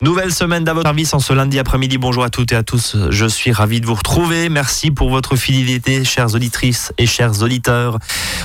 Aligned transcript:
Nouvelle 0.00 0.32
semaine 0.32 0.62
d'à 0.62 0.74
votre 0.74 0.86
service 0.86 1.12
en 1.12 1.18
ce 1.18 1.32
lundi 1.32 1.58
après-midi. 1.58 1.98
Bonjour 1.98 2.22
à 2.22 2.30
toutes 2.30 2.52
et 2.52 2.54
à 2.54 2.62
tous. 2.62 2.96
Je 3.10 3.26
suis 3.26 3.50
ravi 3.50 3.80
de 3.80 3.86
vous 3.86 3.96
retrouver. 3.96 4.48
Merci 4.48 4.92
pour 4.92 5.10
votre 5.10 5.34
fidélité, 5.34 6.04
chères 6.04 6.36
auditrices 6.36 6.92
et 6.98 7.06
chers 7.06 7.42
auditeurs. 7.42 7.98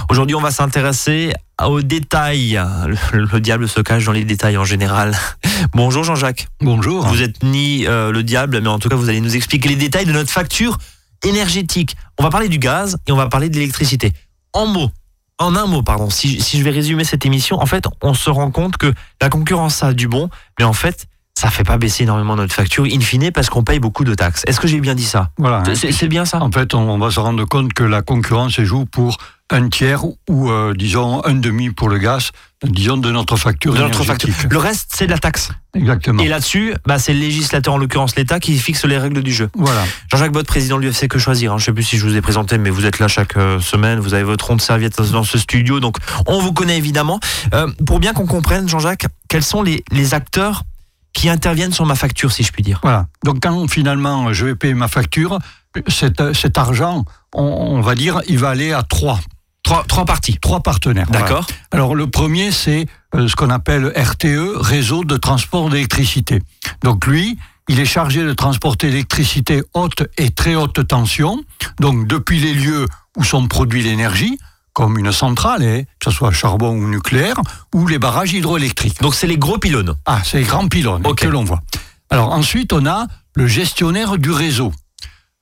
Aujourd'hui, 0.09 0.35
on 0.35 0.41
va 0.41 0.49
s'intéresser 0.49 1.31
aux 1.63 1.83
détails. 1.83 2.59
Le, 2.87 3.25
le 3.25 3.39
diable 3.39 3.69
se 3.69 3.81
cache 3.81 4.05
dans 4.05 4.13
les 4.13 4.25
détails 4.25 4.57
en 4.57 4.63
général. 4.63 5.15
Bonjour 5.75 6.03
Jean-Jacques. 6.03 6.47
Bonjour. 6.59 7.05
Vous 7.05 7.21
êtes 7.21 7.43
ni 7.43 7.85
euh, 7.85 8.11
le 8.11 8.23
diable, 8.23 8.59
mais 8.59 8.69
en 8.69 8.79
tout 8.79 8.89
cas, 8.89 8.95
vous 8.95 9.09
allez 9.09 9.21
nous 9.21 9.35
expliquer 9.35 9.69
les 9.69 9.75
détails 9.75 10.07
de 10.07 10.11
notre 10.11 10.31
facture 10.31 10.79
énergétique. 11.23 11.95
On 12.17 12.23
va 12.23 12.31
parler 12.31 12.49
du 12.49 12.57
gaz 12.57 12.97
et 13.05 13.11
on 13.11 13.15
va 13.15 13.27
parler 13.27 13.49
de 13.49 13.55
l'électricité. 13.57 14.11
En 14.53 14.65
mots, 14.65 14.89
en 15.37 15.55
un 15.55 15.67
mot, 15.67 15.83
pardon, 15.83 16.09
si, 16.09 16.41
si 16.41 16.57
je 16.57 16.63
vais 16.63 16.71
résumer 16.71 17.03
cette 17.03 17.27
émission, 17.27 17.61
en 17.61 17.67
fait, 17.67 17.85
on 18.01 18.15
se 18.15 18.31
rend 18.31 18.49
compte 18.49 18.77
que 18.77 18.91
la 19.21 19.29
concurrence 19.29 19.83
a 19.83 19.93
du 19.93 20.07
bon, 20.07 20.31
mais 20.57 20.65
en 20.65 20.73
fait, 20.73 21.05
ça 21.35 21.49
fait 21.49 21.63
pas 21.63 21.77
baisser 21.77 22.03
énormément 22.03 22.35
notre 22.35 22.53
facture, 22.53 22.85
in 22.85 22.99
fine, 22.99 23.31
parce 23.31 23.49
qu'on 23.49 23.63
paye 23.63 23.79
beaucoup 23.79 24.03
de 24.03 24.13
taxes. 24.13 24.43
Est-ce 24.47 24.59
que 24.59 24.67
j'ai 24.67 24.79
bien 24.79 24.95
dit 24.95 25.03
ça? 25.05 25.29
Voilà. 25.37 25.63
C'est- 25.75 25.91
C'est 25.91 26.07
bien 26.07 26.25
ça? 26.25 26.41
En 26.41 26.51
fait, 26.51 26.73
on, 26.73 26.89
on 26.89 26.99
va 26.99 27.09
se 27.11 27.19
rendre 27.19 27.43
compte 27.45 27.73
que 27.73 27.83
la 27.83 28.01
concurrence 28.01 28.61
joue 28.61 28.85
pour 28.85 29.17
un 29.49 29.67
tiers 29.69 30.03
ou, 30.29 30.49
euh, 30.49 30.73
disons, 30.75 31.23
un 31.25 31.33
demi 31.33 31.69
pour 31.69 31.89
le 31.89 31.97
gaz, 31.97 32.31
disons, 32.63 32.97
de 32.97 33.11
notre 33.11 33.35
facture 33.35 33.73
de 33.73 33.79
notre 33.81 34.03
facture. 34.03 34.33
Le 34.49 34.57
reste, 34.57 34.89
c'est 34.95 35.05
de 35.05 35.11
la 35.11 35.17
taxe. 35.17 35.49
Exactement. 35.75 36.23
Et 36.23 36.27
là-dessus, 36.27 36.73
bah, 36.85 36.97
c'est 36.97 37.13
le 37.13 37.19
législateur, 37.19 37.73
en 37.73 37.77
l'occurrence 37.77 38.15
l'État, 38.15 38.39
qui 38.39 38.57
fixe 38.57 38.85
les 38.85 38.97
règles 38.97 39.21
du 39.21 39.31
jeu. 39.33 39.49
Voilà. 39.55 39.83
Jean-Jacques 40.11 40.31
Bott, 40.31 40.45
président 40.47 40.77
de 40.77 40.83
l'UFC 40.83 41.07
Que 41.07 41.19
Choisir. 41.19 41.51
hein. 41.51 41.57
Je 41.57 41.63
ne 41.63 41.65
sais 41.65 41.73
plus 41.73 41.83
si 41.83 41.97
je 41.97 42.05
vous 42.07 42.15
ai 42.15 42.21
présenté, 42.21 42.57
mais 42.57 42.69
vous 42.69 42.85
êtes 42.85 42.99
là 42.99 43.07
chaque 43.07 43.37
euh, 43.37 43.59
semaine. 43.59 43.99
Vous 43.99 44.13
avez 44.13 44.23
votre 44.23 44.47
rond 44.47 44.55
de 44.55 44.61
serviette 44.61 44.99
dans 45.11 45.23
ce 45.23 45.37
studio, 45.37 45.79
donc 45.79 45.97
on 46.25 46.39
vous 46.39 46.53
connaît 46.53 46.77
évidemment. 46.77 47.19
Euh, 47.53 47.67
pour 47.85 47.99
bien 47.99 48.13
qu'on 48.13 48.25
comprenne, 48.27 48.67
Jean-Jacques, 48.69 49.05
quels 49.29 49.43
sont 49.43 49.61
les, 49.61 49.83
les 49.91 50.13
acteurs 50.13 50.63
qui 51.13 51.29
interviennent 51.29 51.71
sur 51.73 51.85
ma 51.85 51.95
facture, 51.95 52.31
si 52.31 52.43
je 52.43 52.51
puis 52.51 52.63
dire 52.63 52.79
Voilà. 52.83 53.07
Donc, 53.23 53.39
quand 53.41 53.67
finalement 53.67 54.33
je 54.33 54.45
vais 54.45 54.55
payer 54.55 54.73
ma 54.73 54.87
facture, 54.87 55.39
cet, 55.87 56.33
cet 56.33 56.57
argent, 56.57 57.05
on, 57.33 57.43
on 57.43 57.81
va 57.81 57.95
dire, 57.95 58.21
il 58.27 58.39
va 58.39 58.49
aller 58.49 58.73
à 58.73 58.83
trois. 58.83 59.19
Trois, 59.63 59.83
trois 59.85 60.05
parties. 60.05 60.37
Trois 60.41 60.59
partenaires. 60.59 61.07
Voilà. 61.07 61.25
D'accord 61.25 61.47
Alors 61.71 61.95
le 61.95 62.07
premier, 62.07 62.51
c'est 62.51 62.85
euh, 63.15 63.27
ce 63.27 63.35
qu'on 63.35 63.49
appelle 63.49 63.93
RTE, 63.95 64.57
réseau 64.57 65.05
de 65.05 65.15
transport 65.15 65.69
d'électricité. 65.69 66.41
Donc 66.83 67.07
lui, 67.07 67.37
il 67.69 67.79
est 67.79 67.85
chargé 67.85 68.23
de 68.23 68.33
transporter 68.33 68.87
l'électricité 68.87 69.63
haute 69.73 70.03
et 70.17 70.31
très 70.31 70.55
haute 70.55 70.85
tension, 70.85 71.41
donc 71.79 72.07
depuis 72.07 72.39
les 72.39 72.53
lieux 72.53 72.87
où 73.15 73.23
sont 73.23 73.47
produits 73.47 73.83
l'énergie, 73.83 74.37
comme 74.73 74.97
une 74.97 75.11
centrale, 75.11 75.63
hein, 75.63 75.83
que 75.99 76.11
ce 76.11 76.11
soit 76.11 76.31
charbon 76.31 76.71
ou 76.71 76.87
nucléaire, 76.87 77.35
ou 77.73 77.87
les 77.87 77.99
barrages 77.99 78.33
hydroélectriques. 78.33 78.99
Donc 79.01 79.15
c'est 79.15 79.27
les 79.27 79.37
gros 79.37 79.57
pylônes. 79.57 79.95
Ah, 80.05 80.21
c'est 80.23 80.39
les 80.39 80.45
grands 80.45 80.67
pylônes 80.67 81.03
que 81.15 81.27
l'on 81.27 81.43
voit. 81.43 81.61
Alors 82.09 82.31
ensuite, 82.31 82.73
on 82.73 82.85
a 82.85 83.07
le 83.35 83.47
gestionnaire 83.47 84.17
du 84.17 84.31
réseau. 84.31 84.71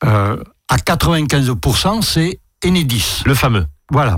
Euh, 0.04 0.42
à 0.68 0.78
95%, 0.78 2.02
c'est 2.02 2.40
Enedis. 2.66 3.24
Le 3.26 3.36
fameux. 3.36 3.66
Voilà. 3.92 4.18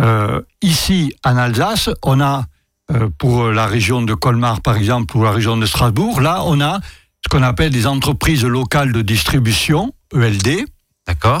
Euh, 0.00 0.40
ici, 0.62 1.14
en 1.24 1.36
Alsace, 1.36 1.90
on 2.02 2.20
a, 2.20 2.44
euh, 2.90 3.08
pour 3.18 3.48
la 3.48 3.66
région 3.66 4.02
de 4.02 4.14
Colmar, 4.14 4.60
par 4.60 4.76
exemple, 4.76 5.16
ou 5.16 5.24
la 5.24 5.30
région 5.30 5.56
de 5.56 5.66
Strasbourg, 5.66 6.20
là, 6.20 6.42
on 6.44 6.60
a 6.60 6.80
ce 7.22 7.28
qu'on 7.28 7.42
appelle 7.42 7.70
des 7.70 7.86
entreprises 7.86 8.44
locales 8.44 8.92
de 8.92 9.02
distribution, 9.02 9.92
ELD, 10.14 10.66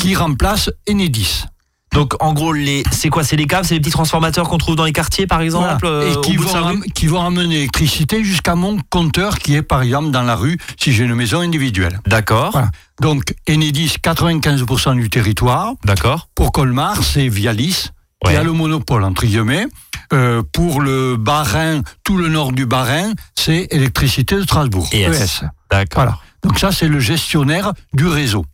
qui 0.00 0.14
remplacent 0.14 0.70
Enedis. 0.88 1.44
Donc 1.92 2.14
en 2.22 2.32
gros, 2.32 2.52
les, 2.52 2.84
c'est 2.92 3.08
quoi? 3.08 3.24
C'est 3.24 3.34
les 3.36 3.46
câbles, 3.46 3.66
c'est 3.66 3.74
les 3.74 3.80
petits 3.80 3.90
transformateurs 3.90 4.48
qu'on 4.48 4.58
trouve 4.58 4.76
dans 4.76 4.84
les 4.84 4.92
quartiers, 4.92 5.26
par 5.26 5.40
exemple 5.40 5.78
Voilà. 5.80 5.96
euh, 5.96 6.14
Et 6.14 6.20
qui 6.20 6.36
vont, 6.36 6.48
ram- 6.52 6.84
qui 6.94 7.06
vont 7.08 7.28
l'électricité 7.30 8.22
jusqu'à 8.22 8.54
mon 8.54 8.78
compteur 8.90 9.38
qui 9.38 9.54
est, 9.56 9.62
par 9.62 9.82
exemple, 9.82 10.10
dans 10.12 10.22
la 10.22 10.36
rue, 10.36 10.56
si 10.78 10.92
j'ai 10.92 11.04
une 11.04 11.14
maison 11.16 11.40
individuelle. 11.40 11.98
D'accord. 12.06 12.50
Voilà. 12.52 12.70
Donc, 13.00 13.34
Enedis, 13.48 13.96
95% 14.02 14.94
du 14.94 15.10
territoire. 15.10 15.72
D'accord. 15.84 16.28
Pour 16.34 16.52
Colmar, 16.52 17.02
c'est 17.02 17.28
Vialis 17.28 17.88
qui 18.24 18.30
Ouais. 18.32 18.36
a 18.36 18.42
le 18.44 18.52
monopole, 18.52 19.02
entre 19.02 19.24
guillemets. 19.26 19.66
Euh, 20.12 20.42
pour 20.52 20.80
le 20.80 21.16
Bas-Rhin, 21.16 21.82
tout 22.04 22.16
le 22.16 22.28
nord 22.28 22.52
du 22.52 22.66
Bas-Rhin, 22.66 23.12
c'est 23.34 23.66
Électricité 23.70 24.36
de 24.36 24.42
Strasbourg. 24.42 24.88
ES. 24.92 25.42
D'accord. 25.70 26.02
Voilà. 26.04 26.18
Donc 26.42 26.58
ça, 26.58 26.70
c'est 26.72 26.88
le 26.88 27.00
gestionnaire 27.00 27.72
du 27.94 28.06
réseau. 28.06 28.44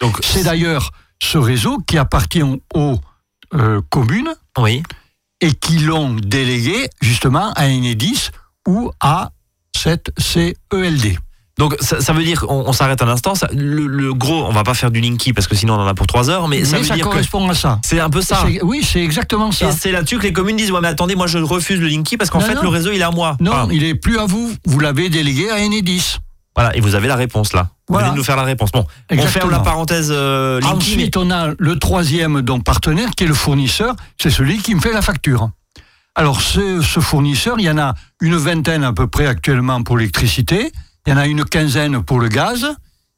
Donc 0.00 0.18
C'est 0.22 0.42
d'ailleurs 0.44 0.90
ce 1.24 1.38
réseau 1.38 1.78
qui 1.86 1.98
appartient 1.98 2.42
aux 2.74 2.98
euh, 3.54 3.80
communes 3.90 4.32
oui. 4.58 4.82
et 5.40 5.52
qui 5.52 5.78
l'ont 5.78 6.14
délégué 6.14 6.88
justement 7.00 7.52
à 7.54 7.66
Enedis 7.66 8.30
ou 8.66 8.90
à 9.00 9.30
cette 9.76 10.10
CELD. 10.18 11.18
Donc 11.56 11.76
ça, 11.78 12.00
ça 12.00 12.12
veut 12.12 12.24
dire, 12.24 12.44
on, 12.48 12.64
on 12.66 12.72
s'arrête 12.72 13.00
un 13.00 13.08
instant. 13.08 13.36
ça- 13.36 13.48
le, 13.52 13.86
le 13.86 14.12
gros, 14.12 14.44
on 14.44 14.50
va 14.52 14.64
pas 14.64 14.74
faire 14.74 14.90
du 14.90 15.00
linky 15.00 15.32
parce 15.32 15.46
que 15.46 15.54
sinon 15.54 15.74
on 15.74 15.80
en 15.82 15.86
a 15.86 15.94
pour 15.94 16.08
trois 16.08 16.28
heures, 16.28 16.48
mais, 16.48 16.64
ça 16.64 16.72
Mais 16.72 16.78
veut 16.82 16.88
ça 16.88 16.94
dire 16.94 17.04
que 17.04 17.10
correspond 17.10 17.48
à 17.48 17.54
ça. 17.54 17.78
c'est 17.84 18.00
un 18.00 18.10
peu 18.10 18.22
ça. 18.22 18.44
Oui, 18.62 18.82
c'est 18.82 19.02
exactement 19.04 19.52
ça. 19.52 19.68
Et 19.68 19.72
c'est 19.72 19.92
là-dessus 19.92 20.18
que 20.18 20.24
les 20.24 20.32
communes 20.32 20.56
disent 20.56 20.72
ouais 20.72 20.80
mais 20.80 20.88
attendez, 20.88 21.14
moi 21.14 21.28
je 21.28 21.38
refuse 21.38 21.78
le 21.80 21.86
linky 21.86 22.16
parce 22.16 22.28
qu'en 22.30 22.40
fait 22.40 22.54
non. 22.54 22.62
le 22.62 22.68
réseau 22.68 22.90
il 22.92 22.98
est 23.00 23.04
à 23.04 23.12
moi. 23.12 23.36
Non, 23.38 23.68
il 23.70 23.84
est 23.84 23.94
plus 23.94 24.18
à 24.18 24.26
vous. 24.26 24.52
Vous 24.66 24.80
l'avez 24.80 25.08
délégué 25.10 25.48
à 25.50 25.56
Enedis. 25.64 26.16
Voilà, 26.56 26.76
et 26.76 26.80
vous 26.80 26.94
avez 26.94 27.08
la 27.08 27.16
réponse 27.16 27.52
là. 27.52 27.68
Vous 27.88 27.98
venez 27.98 28.10
de 28.10 28.14
nous 28.16 28.24
faire 28.24 28.36
la 28.36 28.44
réponse. 28.44 28.70
Bon, 28.72 28.86
on 29.10 29.14
Exactement. 29.14 29.40
ferme 29.40 29.50
la 29.50 29.58
parenthèse 29.60 30.08
euh, 30.10 30.60
Ensuite, 30.62 31.16
on 31.16 31.30
a 31.30 31.52
le 31.58 31.78
troisième 31.78 32.40
donc, 32.42 32.64
partenaire 32.64 33.10
qui 33.10 33.24
est 33.24 33.26
le 33.26 33.34
fournisseur, 33.34 33.94
c'est 34.20 34.30
celui 34.30 34.58
qui 34.58 34.74
me 34.74 34.80
fait 34.80 34.92
la 34.92 35.02
facture. 35.02 35.50
Alors, 36.14 36.40
ce, 36.40 36.80
ce 36.80 37.00
fournisseur, 37.00 37.56
il 37.58 37.64
y 37.64 37.70
en 37.70 37.76
a 37.78 37.94
une 38.20 38.36
vingtaine 38.36 38.84
à 38.84 38.92
peu 38.92 39.06
près 39.08 39.26
actuellement 39.26 39.82
pour 39.82 39.98
l'électricité, 39.98 40.70
il 41.06 41.10
y 41.10 41.12
en 41.12 41.18
a 41.18 41.26
une 41.26 41.44
quinzaine 41.44 42.02
pour 42.04 42.20
le 42.20 42.28
gaz, 42.28 42.68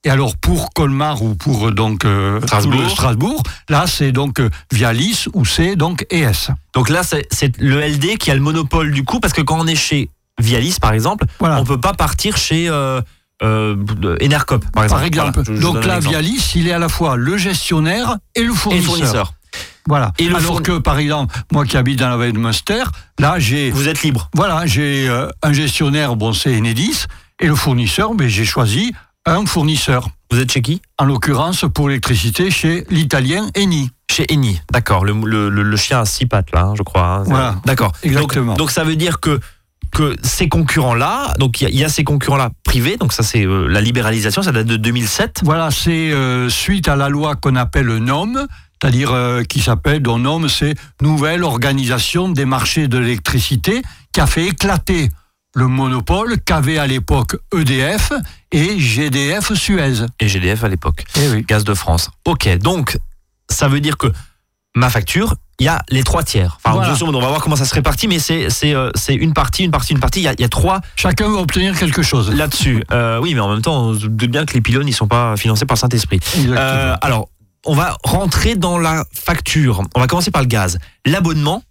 et 0.02 0.10
alors 0.10 0.36
pour 0.36 0.72
Colmar 0.72 1.22
ou 1.22 1.34
pour 1.34 1.70
donc 1.72 2.04
euh, 2.04 2.40
Strasbourg. 2.42 2.90
Strasbourg, 2.90 3.42
là 3.68 3.86
c'est 3.86 4.12
donc 4.12 4.40
euh, 4.40 4.48
Vialis 4.72 5.26
ou 5.34 5.44
c'est 5.44 5.76
donc 5.76 6.06
ES. 6.10 6.52
Donc 6.74 6.88
là 6.88 7.02
c'est 7.02 7.26
c'est 7.30 7.56
le 7.58 7.80
LD 7.80 8.16
qui 8.18 8.30
a 8.30 8.34
le 8.34 8.40
monopole 8.40 8.92
du 8.92 9.04
coup 9.04 9.20
parce 9.20 9.32
que 9.34 9.42
quand 9.42 9.58
on 9.60 9.66
est 9.66 9.74
chez 9.76 10.08
Vialis 10.40 10.76
par 10.80 10.92
exemple, 10.92 11.26
Voilà. 11.40 11.58
on 11.60 11.64
peut 11.64 11.80
pas 11.80 11.92
partir 11.94 12.36
chez 12.36 12.68
euh, 12.68 13.00
euh, 13.42 13.76
Enercop 14.22 14.64
par 14.72 14.84
exemple. 14.84 14.98
Par 15.00 15.04
exemple. 15.04 15.32
Voilà, 15.42 15.50
je- 15.50 15.56
je 15.56 15.60
donc 15.62 15.84
là. 15.84 15.98
Vialis, 16.00 16.52
il 16.54 16.68
est 16.68 16.72
à 16.72 16.78
la 16.78 16.88
fois 16.88 17.16
le 17.16 17.36
gestionnaire 17.36 18.16
et 18.34 18.40
le 18.40 18.44
et 18.44 18.48
le 18.48 18.54
fournisseur. 18.54 18.86
fournisseur. 18.94 19.32
Voilà. 19.88 20.12
Et 20.18 20.28
le 20.28 20.36
alors 20.36 20.62
que 20.62 20.78
par 20.78 20.98
exemple, 20.98 21.34
moi 21.52 21.64
qui 21.64 21.76
habite 21.76 21.98
dans 22.00 22.08
la 22.08 22.16
vallée 22.16 22.32
de 22.32 22.38
Munster, 22.38 22.82
là 23.18 23.38
j'ai 23.38 23.70
Vous 23.70 23.88
êtes 23.88 24.02
libre. 24.02 24.28
Voilà, 24.34 24.66
j'ai 24.66 25.08
euh, 25.08 25.28
un 25.42 25.52
gestionnaire, 25.52 26.16
bon 26.16 26.32
c'est 26.32 26.56
Enedis, 26.56 27.04
et 27.40 27.46
le 27.46 27.54
fournisseur, 27.54 28.14
ben, 28.14 28.26
j'ai 28.28 28.44
choisi 28.44 28.92
un 29.26 29.44
fournisseur. 29.46 30.08
Vous 30.30 30.40
êtes 30.40 30.50
chez 30.50 30.62
qui? 30.62 30.82
En 30.98 31.04
l'occurrence, 31.04 31.64
pour 31.72 31.88
l'électricité, 31.88 32.50
chez 32.50 32.84
l'italien 32.90 33.46
Eni. 33.54 33.90
Chez 34.10 34.26
Eni, 34.32 34.60
d'accord. 34.72 35.04
Le, 35.04 35.12
le, 35.12 35.48
le- 35.50 35.62
le 35.62 35.76
chien 35.76 36.00
à 36.00 36.04
six 36.04 36.26
pattes, 36.26 36.50
là, 36.52 36.62
hein, 36.62 36.74
je 36.76 36.82
crois. 36.82 37.02
hein. 37.18 37.22
Voilà. 37.26 37.56
D'accord. 37.64 37.92
Exactement. 38.02 38.52
Donc, 38.54 38.58
donc 38.58 38.70
ça 38.72 38.82
veut 38.82 38.96
dire 38.96 39.20
que, 39.20 39.38
que 39.92 40.16
ces 40.22 40.48
concurrents-là, 40.48 41.34
donc 41.38 41.60
il 41.60 41.64
y, 41.64 41.66
a- 41.66 41.70
il 41.70 41.78
y 41.78 41.84
a 41.84 41.88
ces 41.88 42.04
concurrents-là 42.04 42.50
privés, 42.64 42.96
donc 42.96 43.12
ça 43.12 43.22
c'est 43.22 43.44
euh, 43.46 43.66
la 43.68 43.80
libéralisation, 43.80 44.42
ça 44.42 44.52
date 44.52 44.66
de 44.66 44.76
2007. 44.76 45.40
Voilà, 45.42 45.70
c'est 45.70 46.10
euh, 46.12 46.48
suite 46.48 46.88
à 46.88 46.96
la 46.96 47.08
loi 47.08 47.36
qu'on 47.36 47.56
appelle 47.56 47.86
NOM, 47.86 48.46
c'est-à-dire 48.80 49.12
euh, 49.12 49.42
qui 49.42 49.60
s'appelle, 49.60 50.00
dont 50.02 50.18
NOM, 50.18 50.48
c'est 50.48 50.74
Nouvelle 51.00 51.42
Organisation 51.44 52.28
des 52.28 52.44
marchés 52.44 52.88
de 52.88 52.98
l'électricité, 52.98 53.82
qui 54.12 54.20
a 54.20 54.26
fait 54.26 54.46
éclater 54.46 55.08
le 55.54 55.66
monopole 55.68 56.38
qu'avaient 56.44 56.76
à 56.78 56.86
l'époque 56.86 57.36
EDF 57.54 58.12
et 58.52 58.78
GDF 58.78 59.54
Suez. 59.54 60.04
Et 60.20 60.28
GDF 60.28 60.62
à 60.64 60.68
l'époque. 60.68 61.04
Eh 61.18 61.28
oui. 61.30 61.44
Gaz 61.48 61.64
de 61.64 61.72
France. 61.72 62.10
Ok, 62.26 62.46
donc 62.58 62.98
ça 63.48 63.66
veut 63.68 63.80
dire 63.80 63.96
que 63.96 64.08
ma 64.74 64.90
facture, 64.90 65.34
il 65.58 65.64
y 65.66 65.68
a 65.68 65.82
les 65.90 66.02
trois 66.02 66.22
tiers. 66.22 66.58
Enfin, 66.62 66.74
Voilà. 66.76 66.88
grosso 66.90 67.06
modo, 67.06 67.18
on 67.18 67.22
va 67.22 67.28
voir 67.28 67.40
comment 67.40 67.56
ça 67.56 67.64
se 67.64 67.74
répartit, 67.74 68.08
mais 68.08 68.18
c'est 68.18 68.50
c'est 68.50 68.74
euh, 68.74 68.90
c'est 68.94 69.14
une 69.14 69.32
partie, 69.32 69.64
une 69.64 69.70
partie, 69.70 69.92
une 69.94 70.00
partie. 70.00 70.20
Il 70.20 70.24
y 70.24 70.28
a, 70.28 70.32
il 70.34 70.40
y 70.40 70.44
a 70.44 70.48
trois 70.48 70.80
Chacun 70.96 71.28
va 71.30 71.38
obtenir 71.38 71.78
quelque 71.78 72.02
chose. 72.02 72.34
là-dessus. 72.34 72.82
Euh, 72.92 73.18
oui, 73.20 73.34
mais 73.34 73.40
en 73.40 73.48
même 73.50 73.62
temps, 73.62 73.80
on 73.88 73.94
se 73.94 74.06
doute 74.06 74.30
bien 74.30 74.44
que 74.44 74.54
les 74.54 74.60
pylônes, 74.60 74.86
ils 74.88 74.92
sont 74.94 75.08
pas 75.08 75.36
financés 75.36 75.66
par 75.66 75.76
Saint-Esprit. 75.78 76.20
Euh, 76.48 76.96
alors, 77.00 77.28
on 77.64 77.74
va 77.74 77.96
rentrer 78.04 78.54
dans 78.54 78.78
la 78.78 79.04
facture. 79.12 79.82
On 79.94 80.00
va 80.00 80.06
commencer 80.06 80.30
par 80.30 80.42
le 80.42 80.48
gaz. 80.48 80.78
L'abonnement. 81.04 81.62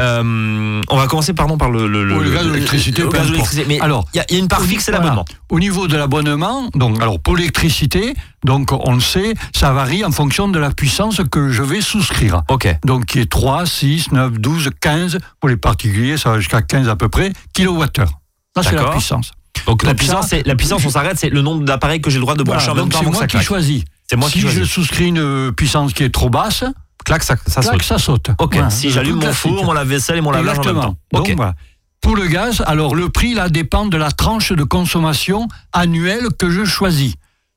Euh, 0.00 0.80
on 0.88 0.96
va 0.96 1.06
commencer 1.06 1.32
pardon 1.34 1.58
par 1.58 1.70
le, 1.70 1.86
le, 1.88 2.04
le 2.04 2.30
gaz 2.30 2.46
ou 2.46 2.52
l'électricité, 2.52 3.02
le 3.02 3.08
peu 3.08 3.16
gaz 3.18 3.22
ou 3.30 3.34
importe. 3.34 3.52
l'électricité. 3.52 3.64
Mais 3.68 3.80
Alors, 3.80 4.06
il 4.14 4.18
y, 4.18 4.20
a- 4.20 4.24
il 4.28 4.34
y 4.34 4.36
a 4.36 4.40
une 4.40 4.48
part 4.48 4.62
fixe, 4.62 4.84
c'est 4.84 4.90
Voilà. 4.92 5.06
l'abonnement. 5.06 5.24
Au 5.50 5.58
niveau 5.58 5.88
de 5.88 5.96
l'abonnement, 5.96 6.68
donc 6.74 7.00
alors 7.02 7.18
pour 7.20 7.36
l'électricité, 7.36 8.14
donc 8.44 8.70
on 8.72 8.94
le 8.94 9.00
sait, 9.00 9.34
ça 9.54 9.72
varie 9.72 10.04
en 10.04 10.12
fonction 10.12 10.48
de 10.48 10.58
la 10.58 10.70
puissance 10.70 11.20
que 11.30 11.50
je 11.50 11.62
vais 11.62 11.80
souscrire. 11.80 12.42
Ok. 12.48 12.68
Donc 12.84 13.06
qui 13.06 13.18
est 13.20 13.30
3, 13.30 13.66
6, 13.66 14.12
9, 14.12 14.38
12, 14.38 14.70
15 14.80 15.18
pour 15.40 15.48
les 15.48 15.56
particuliers, 15.56 16.16
ça 16.16 16.30
va 16.30 16.38
jusqu'à 16.38 16.62
15 16.62 16.88
à 16.88 16.96
peu 16.96 17.08
près 17.08 17.32
kilowattheures. 17.52 18.12
Ça 18.56 18.62
c'est 18.62 18.74
la 18.76 18.90
puissance. 18.90 19.32
Donc, 19.66 19.82
la 19.82 19.94
puissance, 19.94 20.28
ça- 20.28 20.36
la 20.46 20.54
puissance, 20.54 20.82
on 20.86 20.90
s'arrête, 20.90 21.18
c'est 21.18 21.28
le 21.28 21.42
nombre 21.42 21.62
d'appareils 21.64 22.00
que 22.00 22.08
j'ai 22.08 22.16
le 22.16 22.22
droit 22.22 22.34
de 22.36 22.42
brancher 22.42 22.66
Voilà, 22.66 22.72
en 22.72 22.74
même 22.76 22.84
donc 22.84 22.92
temps 22.92 22.98
c'est 23.12 23.18
moi 23.18 23.26
qui 23.26 23.40
choisis. 23.42 23.82
C'est 24.08 24.16
moi 24.16 24.30
qui 24.30 24.40
si 24.40 24.48
je 24.48 24.64
souscris 24.64 25.08
une 25.08 25.18
euh, 25.18 25.52
puissance 25.52 25.92
qui 25.92 26.04
est 26.04 26.08
trop 26.08 26.30
basse, 26.30 26.64
Clac, 27.04 27.22
ça, 27.22 27.36
ça 27.46 27.60
clac, 27.60 27.74
saute. 27.74 27.82
ça 27.82 27.98
saute. 27.98 28.30
Ok. 28.38 28.54
Voilà, 28.54 28.70
si 28.70 28.90
j'allume 28.90 29.16
mon 29.16 29.20
classique. 29.20 29.40
four, 29.40 29.64
mon 29.64 29.72
lave-vaisselle 29.72 30.18
et 30.18 30.20
mon 30.20 30.30
lave-linge 30.30 30.58
en 30.58 30.64
même 30.64 30.80
temps. 30.80 30.96
Donc, 31.12 31.30
voilà. 31.36 31.54
Pour 32.00 32.16
le 32.16 32.26
gaz, 32.26 32.62
alors 32.66 32.94
le 32.94 33.08
prix 33.08 33.34
là 33.34 33.48
dépend 33.48 33.86
de 33.86 33.96
la 33.96 34.12
tranche 34.12 34.52
de 34.52 34.62
consommation 34.62 35.48
annuelle 35.72 36.28
que 36.38 36.48
je 36.48 36.64
choisis. 36.64 37.14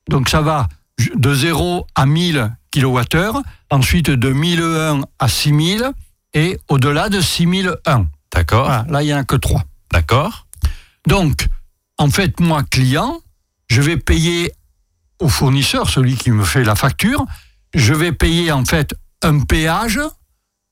Donc 0.09 0.29
ça 0.29 0.41
va 0.41 0.67
de 1.15 1.33
0 1.33 1.85
à 1.95 2.05
1000 2.05 2.51
kWh, 2.73 3.41
ensuite 3.69 4.09
de 4.09 4.29
1001 4.29 5.01
à 5.19 5.27
6000 5.27 5.91
et 6.33 6.59
au-delà 6.69 7.09
de 7.09 7.21
6001. 7.21 8.07
D'accord. 8.33 8.65
Voilà, 8.65 8.85
là, 8.89 9.03
il 9.03 9.07
n'y 9.07 9.13
en 9.13 9.17
a 9.17 9.23
que 9.23 9.35
3. 9.35 9.63
D'accord. 9.91 10.47
Donc, 11.07 11.47
en 11.97 12.09
fait, 12.09 12.39
moi, 12.39 12.63
client, 12.63 13.19
je 13.67 13.81
vais 13.81 13.97
payer 13.97 14.51
au 15.19 15.27
fournisseur, 15.27 15.89
celui 15.89 16.15
qui 16.15 16.31
me 16.31 16.43
fait 16.43 16.63
la 16.63 16.75
facture, 16.75 17.25
je 17.73 17.93
vais 17.93 18.11
payer 18.11 18.51
en 18.51 18.65
fait 18.65 18.95
un 19.23 19.39
péage 19.39 19.99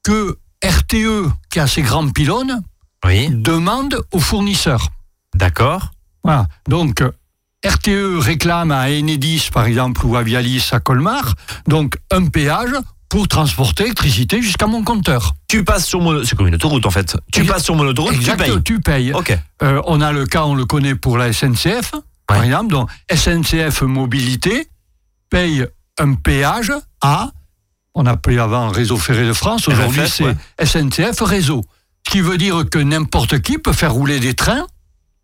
que 0.03 0.37
RTE, 0.63 1.29
qui 1.49 1.59
a 1.59 1.67
ses 1.67 1.81
grands 1.81 2.09
pylônes, 2.09 2.61
Oui. 3.05 3.29
demande 3.31 4.01
au 4.11 4.19
fournisseur. 4.19 4.89
D'accord. 5.35 5.91
Voilà. 6.23 6.47
Donc, 6.67 7.01
RTE 7.65 8.17
réclame 8.19 8.71
à 8.71 8.89
Enedis, 8.89 9.49
par 9.53 9.65
exemple, 9.65 10.05
ou 10.05 10.15
à 10.15 10.23
Vialis 10.23 10.69
à 10.71 10.79
Colmar, 10.79 11.35
donc 11.67 11.97
un 12.11 12.25
péage 12.27 12.73
pour 13.09 13.27
transporter 13.27 13.83
l'électricité 13.83 14.41
jusqu'à 14.41 14.67
mon 14.67 14.83
compteur. 14.83 15.33
Tu 15.47 15.63
passes 15.63 15.85
sur 15.85 15.99
mon. 15.99 16.23
C'est 16.23 16.35
comme 16.37 16.47
une 16.47 16.55
autoroute 16.55 16.85
en 16.85 16.91
fait. 16.91 17.17
Tu 17.33 17.41
Exact- 17.41 17.53
passes 17.55 17.63
sur 17.65 17.75
mon 17.75 17.85
autoroute, 17.87 18.19
tu 18.19 18.35
payes. 18.37 18.63
tu 18.63 18.79
payes. 18.81 19.13
Euh, 19.63 19.81
on 19.87 19.99
a 20.01 20.11
le 20.11 20.25
cas, 20.25 20.43
on 20.45 20.53
le 20.55 20.65
connaît 20.65 20.95
pour 20.95 21.17
la 21.17 21.33
SNCF, 21.33 21.95
par 22.27 22.43
exemple. 22.43 22.71
Donc, 22.71 22.89
SNCF 23.13 23.81
Mobilité 23.81 24.67
paye 25.29 25.65
un 25.99 26.13
péage 26.13 26.71
à, 27.01 27.31
on 27.99 28.05
appelait 28.05 28.39
avant 28.39 28.69
Réseau 28.69 28.97
Ferré 28.97 29.27
de 29.27 29.33
France, 29.33 29.67
aujourd'hui 29.67 30.01
c'est 30.07 30.23
ouais. 30.23 30.35
SNCF 30.63 31.21
Réseau. 31.21 31.63
Ce 32.07 32.11
qui 32.11 32.21
veut 32.21 32.37
dire 32.37 32.63
que 32.69 32.79
n'importe 32.79 33.39
qui 33.41 33.57
peut 33.57 33.73
faire 33.73 33.91
rouler 33.93 34.19
des 34.19 34.33
trains, 34.33 34.65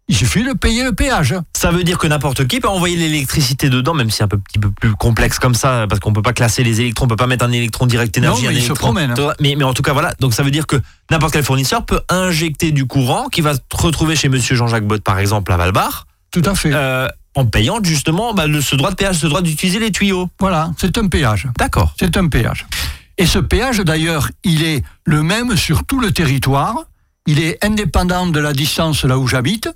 il 0.07 0.15
suffit 0.15 0.43
de 0.43 0.53
payer 0.53 0.83
le 0.83 0.93
péage. 0.93 1.33
Ça 1.57 1.71
veut 1.71 1.83
dire 1.83 1.97
que 1.97 2.05
n'importe 2.05 2.45
qui 2.45 2.59
peut 2.59 2.67
envoyer 2.67 2.95
l'électricité 2.95 3.69
dedans, 3.69 3.95
même 3.95 4.11
si 4.11 4.17
c'est 4.17 4.23
un 4.23 4.27
peu, 4.27 4.37
petit 4.37 4.59
peu 4.59 4.69
plus 4.69 4.93
complexe 4.93 5.39
comme 5.39 5.55
ça, 5.55 5.87
parce 5.89 5.99
qu'on 5.99 6.13
peut 6.13 6.21
pas 6.21 6.33
classer 6.33 6.63
les 6.63 6.81
électrons, 6.81 7.05
on 7.05 7.07
peut 7.07 7.15
pas 7.15 7.25
mettre 7.25 7.43
un 7.45 7.51
électron 7.51 7.87
direct 7.87 8.15
énergie. 8.17 8.43
Non, 8.43 8.49
un 8.49 8.51
mais 8.51 8.59
il 8.59 8.63
se 8.63 8.73
promène. 8.73 9.15
Mais, 9.39 9.55
mais 9.57 9.63
en 9.63 9.73
tout 9.73 9.81
cas, 9.81 9.93
voilà. 9.93 10.13
Donc 10.19 10.33
ça 10.35 10.43
veut 10.43 10.51
dire 10.51 10.67
que 10.67 10.75
n'importe 11.09 11.33
quel 11.33 11.43
fournisseur 11.43 11.85
peut 11.85 12.01
injecter 12.09 12.71
du 12.71 12.85
courant 12.85 13.29
qui 13.29 13.41
va 13.41 13.55
se 13.55 13.59
retrouver 13.73 14.15
chez 14.15 14.29
Monsieur 14.29 14.55
Jean-Jacques 14.55 14.85
Bott, 14.85 15.01
par 15.01 15.17
exemple, 15.17 15.51
à 15.51 15.57
Valbar, 15.57 16.05
Tout 16.31 16.43
à 16.45 16.53
fait. 16.53 16.69
euh, 16.71 17.07
en 17.35 17.45
payant 17.45 17.79
justement 17.83 18.33
bah, 18.33 18.47
le- 18.47 18.61
ce 18.61 18.75
droit 18.75 18.91
de 18.91 18.95
péage, 18.95 19.17
ce 19.17 19.27
droit 19.27 19.41
d'utiliser 19.41 19.79
les 19.79 19.91
tuyaux. 19.91 20.29
Voilà, 20.39 20.71
c'est 20.77 20.97
un 20.97 21.07
péage. 21.07 21.47
D'accord. 21.59 21.93
C'est 21.99 22.17
un 22.17 22.27
péage. 22.27 22.65
Et 23.17 23.25
ce 23.25 23.39
péage, 23.39 23.79
d'ailleurs, 23.79 24.29
il 24.43 24.63
est 24.63 24.83
le 25.05 25.23
même 25.23 25.55
sur 25.55 25.85
tout 25.85 25.99
le 25.99 26.11
territoire. 26.11 26.75
Il 27.27 27.39
est 27.41 27.63
indépendant 27.63 28.27
de 28.27 28.39
la 28.39 28.53
distance 28.53 29.03
là 29.05 29.17
où 29.17 29.27
j'habite. 29.27 29.69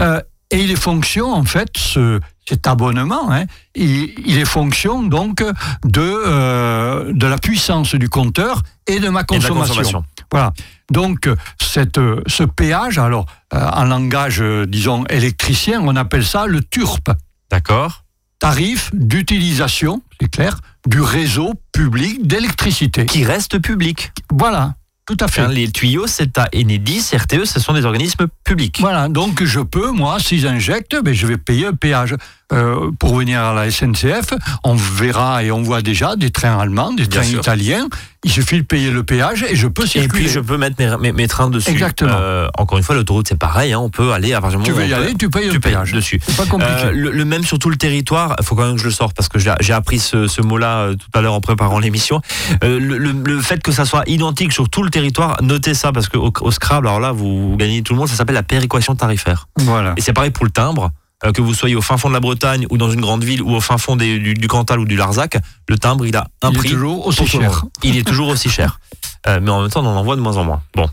Euh, 0.00 0.20
et 0.50 0.58
il 0.62 0.70
est 0.70 0.76
fonction, 0.76 1.32
en 1.32 1.44
fait, 1.44 1.70
ce, 1.76 2.20
cet 2.48 2.66
abonnement, 2.66 3.32
hein, 3.32 3.44
il, 3.74 4.12
il 4.24 4.38
est 4.38 4.44
fonction 4.44 5.02
donc 5.02 5.42
de, 5.84 6.00
euh, 6.00 7.12
de 7.12 7.26
la 7.26 7.38
puissance 7.38 7.94
du 7.94 8.08
compteur 8.08 8.62
et 8.86 9.00
de 9.00 9.08
ma 9.08 9.22
Et 9.32 9.38
de 9.38 9.42
la 9.42 9.48
consommation. 9.48 10.04
Voilà. 10.30 10.52
Donc, 10.90 11.28
cette, 11.60 11.98
euh, 11.98 12.22
ce 12.26 12.44
péage, 12.44 12.98
alors, 12.98 13.26
euh, 13.52 13.58
en 13.58 13.84
langage, 13.84 14.40
euh, 14.40 14.66
disons, 14.66 15.04
électricien, 15.06 15.80
on 15.82 15.96
appelle 15.96 16.24
ça 16.24 16.46
le 16.46 16.62
TURP 16.62 17.10
D'accord. 17.50 18.04
tarif 18.38 18.90
d'utilisation, 18.92 20.02
c'est 20.20 20.30
clair, 20.30 20.60
du 20.86 21.00
réseau 21.00 21.54
public 21.72 22.26
d'électricité. 22.26 23.06
Qui 23.06 23.24
reste 23.24 23.58
public. 23.60 24.12
Voilà, 24.32 24.74
tout 25.06 25.16
à 25.20 25.28
fait. 25.28 25.42
Hein, 25.42 25.48
les 25.48 25.70
tuyaux, 25.70 26.06
c'est 26.06 26.38
à 26.38 26.48
Enedis, 26.54 27.10
RTE, 27.14 27.44
ce 27.44 27.60
sont 27.60 27.72
des 27.72 27.84
organismes 27.84 28.26
publics. 28.44 28.78
Voilà, 28.80 29.08
donc 29.08 29.42
je 29.44 29.60
peux, 29.60 29.90
moi, 29.90 30.18
si 30.20 30.38
j'injecte, 30.38 30.96
ben, 31.02 31.14
je 31.14 31.26
vais 31.26 31.38
payer 31.38 31.66
un 31.66 31.74
péage. 31.74 32.14
Euh, 32.54 32.90
pour 32.98 33.16
venir 33.16 33.40
à 33.42 33.52
la 33.52 33.70
SNCF, 33.70 34.34
on 34.62 34.74
verra 34.74 35.42
et 35.42 35.50
on 35.50 35.62
voit 35.62 35.82
déjà 35.82 36.16
des 36.16 36.30
trains 36.30 36.58
allemands, 36.58 36.92
des 36.92 37.06
Bien 37.06 37.20
trains 37.20 37.28
sûr. 37.30 37.40
italiens. 37.40 37.88
Il 38.26 38.30
suffit 38.30 38.56
de 38.56 38.62
payer 38.62 38.90
le 38.90 39.02
péage 39.02 39.44
et 39.48 39.54
je 39.54 39.66
peux 39.68 39.84
Et 39.84 39.86
circuler. 39.86 40.22
puis 40.24 40.28
je 40.28 40.40
peux 40.40 40.56
mettre 40.56 40.76
mes, 40.78 40.96
mes- 40.96 41.12
mes 41.12 41.28
trains 41.28 41.50
dessus. 41.50 41.70
Exactement. 41.70 42.12
Euh, 42.18 42.48
encore 42.56 42.78
une 42.78 42.84
fois, 42.84 42.94
l'autoroute 42.94 43.28
c'est 43.28 43.38
pareil, 43.38 43.72
hein, 43.74 43.80
on 43.80 43.90
peut 43.90 44.12
aller 44.12 44.32
à 44.32 44.40
partir 44.40 44.60
du 44.60 44.64
tu 44.64 44.70
moment 44.70 44.82
veux 44.82 44.88
où 44.88 44.90
y 44.92 44.96
peut- 44.96 45.02
aller, 45.04 45.14
tu 45.14 45.28
payes 45.28 45.48
tu 45.48 45.54
le 45.54 45.60
péage. 45.60 45.92
dessus. 45.92 46.20
C'est 46.26 46.36
pas 46.36 46.46
compliqué. 46.46 46.72
Euh, 46.84 46.92
le, 46.92 47.10
le 47.10 47.24
même 47.26 47.44
sur 47.44 47.58
tout 47.58 47.68
le 47.68 47.76
territoire, 47.76 48.34
il 48.40 48.44
faut 48.46 48.54
quand 48.54 48.64
même 48.66 48.76
que 48.76 48.80
je 48.80 48.86
le 48.86 48.92
sorte 48.92 49.14
parce 49.14 49.28
que 49.28 49.38
j'ai 49.38 49.72
appris 49.72 49.98
ce, 49.98 50.26
ce 50.26 50.40
mot-là 50.40 50.90
tout 50.94 51.18
à 51.18 51.20
l'heure 51.20 51.34
en 51.34 51.40
préparant 51.42 51.78
l'émission. 51.78 52.22
Le, 52.62 52.78
le- 52.78 52.98
le 53.12 53.40
fait 53.42 53.62
que 53.62 53.72
ça 53.72 53.84
soit 53.84 54.04
identique 54.06 54.52
sur 54.52 54.68
tout 54.70 54.82
le 54.82 54.90
territoire, 54.90 55.36
notez 55.42 55.74
ça 55.74 55.92
parce 55.92 56.08
qu'au 56.08 56.32
au 56.40 56.50
Scrabble, 56.50 56.86
alors 56.88 57.00
là 57.00 57.12
vous, 57.12 57.50
vous 57.50 57.56
gagnez 57.58 57.82
tout 57.82 57.92
le 57.92 57.98
monde, 57.98 58.08
ça 58.08 58.14
s'appelle 58.16 58.34
la 58.36 58.42
péréquation 58.42 58.94
tarifaire. 58.94 59.48
voilà. 59.58 59.92
Et 59.96 60.00
c'est 60.00 60.12
pareil 60.14 60.30
pour 60.30 60.44
le 60.46 60.50
timbre. 60.50 60.90
Euh, 61.24 61.32
que 61.32 61.40
vous 61.42 61.54
soyez 61.54 61.74
au 61.76 61.82
fin 61.82 61.96
fond 61.96 62.08
de 62.08 62.14
la 62.14 62.20
Bretagne 62.20 62.66
ou 62.70 62.76
dans 62.78 62.90
une 62.90 63.00
grande 63.00 63.24
ville 63.24 63.42
ou 63.42 63.54
au 63.54 63.60
fin 63.60 63.78
fond 63.78 63.96
des- 63.96 64.18
du, 64.18 64.34
du 64.34 64.48
Cantal 64.48 64.78
ou 64.80 64.84
du 64.84 64.96
Larzac, 64.96 65.38
le 65.68 65.78
timbre 65.78 66.06
il 66.06 66.16
a 66.16 66.28
un 66.42 66.50
Il 66.50 66.54
est 66.56 66.58
prix 66.58 66.70
toujours 66.70 67.06
aussi 67.06 67.26
cher. 67.26 67.64
Il 67.82 67.96
est 67.96 68.06
toujours 68.06 68.28
aussi 68.28 68.48
cher. 68.50 68.78
Euh, 69.26 69.40
mais 69.42 69.50
en 69.50 69.62
même 69.62 69.70
temps, 69.70 69.80
on 69.82 69.86
en 69.88 69.96
envoie 69.96 70.16
de 70.16 70.20
moins 70.20 70.36
en 70.36 70.44
moins. 70.44 70.62
Bon. 70.74 70.86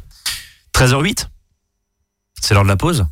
13h08, 0.73 1.27
c'est 2.41 2.53
l'heure 2.53 2.63
de 2.63 2.69
la 2.69 2.77
pause. 2.77 3.05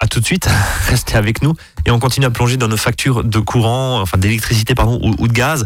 À 0.00 0.08
tout 0.08 0.18
de 0.18 0.24
suite, 0.24 0.48
restez 0.88 1.14
avec 1.16 1.42
nous 1.42 1.54
et 1.86 1.92
on 1.92 2.00
continue 2.00 2.26
à 2.26 2.30
plonger 2.30 2.56
dans 2.56 2.66
nos 2.66 2.76
factures 2.76 3.22
de 3.22 3.38
courant, 3.38 4.00
enfin 4.00 4.18
d'électricité 4.18 4.74
pardon 4.74 4.98
ou, 5.02 5.14
ou 5.18 5.28
de 5.28 5.32
gaz 5.32 5.64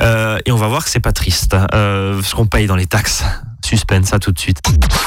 Euh, 0.00 0.40
et 0.44 0.50
on 0.50 0.56
va 0.56 0.66
voir 0.66 0.84
que 0.84 0.90
c'est 0.90 0.98
pas 0.98 1.12
triste 1.12 1.54
euh, 1.72 2.20
ce 2.22 2.34
qu'on 2.34 2.46
paye 2.46 2.66
dans 2.66 2.74
les 2.74 2.86
taxes. 2.86 3.22
Suspense, 3.64 4.12
à 4.12 4.18
tout 4.18 4.32
de 4.32 4.38
suite. 4.38 4.60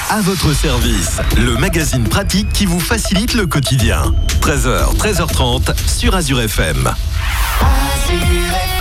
À 0.10 0.22
votre 0.22 0.54
service, 0.54 1.20
le 1.38 1.56
magazine 1.58 2.04
pratique 2.04 2.52
qui 2.54 2.66
vous 2.66 2.80
facilite 2.80 3.34
le 3.34 3.48
quotidien. 3.48 4.14
13h, 4.42 4.96
13h30 4.98 5.76
sur 5.88 6.16
Azure 6.16 6.42
FM. 6.42 6.94
La 7.62 8.75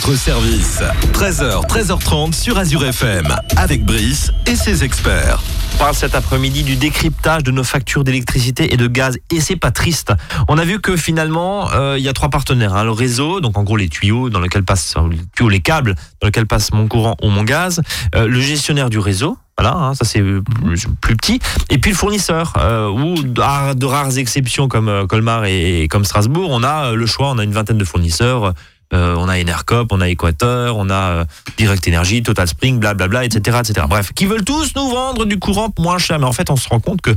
service. 0.00 0.82
13h, 1.12 1.68
13h30 1.68 2.32
sur 2.32 2.58
Azure 2.58 2.84
FM. 2.84 3.28
Avec 3.56 3.84
Brice 3.84 4.32
et 4.46 4.56
ses 4.56 4.82
experts. 4.82 5.40
On 5.74 5.78
parle 5.78 5.94
cet 5.94 6.14
après-midi 6.14 6.64
du 6.64 6.74
décryptage 6.74 7.44
de 7.44 7.50
nos 7.50 7.62
factures 7.62 8.02
d'électricité 8.02 8.72
et 8.72 8.76
de 8.76 8.86
gaz 8.88 9.18
et 9.30 9.40
c'est 9.40 9.56
pas 9.56 9.70
triste. 9.70 10.12
On 10.48 10.58
a 10.58 10.64
vu 10.64 10.80
que 10.80 10.96
finalement 10.96 11.70
euh, 11.72 11.96
il 11.96 12.04
y 12.04 12.08
a 12.08 12.12
trois 12.12 12.30
partenaires, 12.30 12.74
hein. 12.74 12.84
le 12.84 12.90
réseau, 12.90 13.40
donc 13.40 13.56
en 13.56 13.62
gros 13.62 13.76
les 13.76 13.88
tuyaux 13.88 14.30
dans 14.30 14.40
lesquels 14.40 14.64
passent 14.64 14.96
les 15.10 15.18
tuyaux, 15.36 15.48
les 15.48 15.60
câbles 15.60 15.94
dans 16.20 16.26
lesquels 16.26 16.46
passe 16.46 16.72
mon 16.72 16.88
courant 16.88 17.16
ou 17.22 17.28
mon 17.28 17.44
gaz, 17.44 17.80
euh, 18.14 18.26
le 18.26 18.40
gestionnaire 18.40 18.90
du 18.90 18.98
réseau. 18.98 19.38
Voilà, 19.60 19.76
hein, 19.76 19.94
ça 19.94 20.06
c'est 20.06 20.20
euh, 20.20 20.40
plus, 20.40 20.86
petit. 21.02 21.38
Et 21.68 21.76
puis 21.76 21.90
le 21.90 21.96
fournisseur, 21.96 22.54
euh, 22.56 22.88
ou 22.88 23.22
de 23.22 23.86
rares, 23.86 24.16
exceptions 24.16 24.68
comme 24.68 24.88
euh, 24.88 25.06
Colmar 25.06 25.44
et, 25.44 25.86
comme 25.90 26.06
Strasbourg, 26.06 26.48
on 26.50 26.62
a 26.62 26.86
euh, 26.86 26.94
le 26.94 27.04
choix, 27.04 27.28
on 27.30 27.38
a 27.38 27.44
une 27.44 27.52
vingtaine 27.52 27.76
de 27.76 27.84
fournisseurs. 27.84 28.54
Euh, 28.92 29.14
on 29.16 29.28
a 29.28 29.38
Enercop, 29.38 29.92
on 29.92 30.00
a 30.00 30.08
Equateur, 30.08 30.76
on 30.76 30.90
a 30.90 31.10
euh, 31.10 31.24
Direct 31.56 31.86
Energy, 31.86 32.22
Total 32.22 32.48
Spring, 32.48 32.78
blablabla, 32.78 33.24
etc., 33.24 33.58
etc. 33.60 33.86
Bref, 33.88 34.12
qui 34.12 34.26
veulent 34.26 34.44
tous 34.44 34.74
nous 34.74 34.88
vendre 34.90 35.24
du 35.26 35.38
courant 35.38 35.72
moins 35.78 35.98
cher. 35.98 36.18
Mais 36.18 36.26
en 36.26 36.32
fait, 36.32 36.50
on 36.50 36.56
se 36.56 36.68
rend 36.68 36.80
compte 36.80 37.00
que 37.00 37.14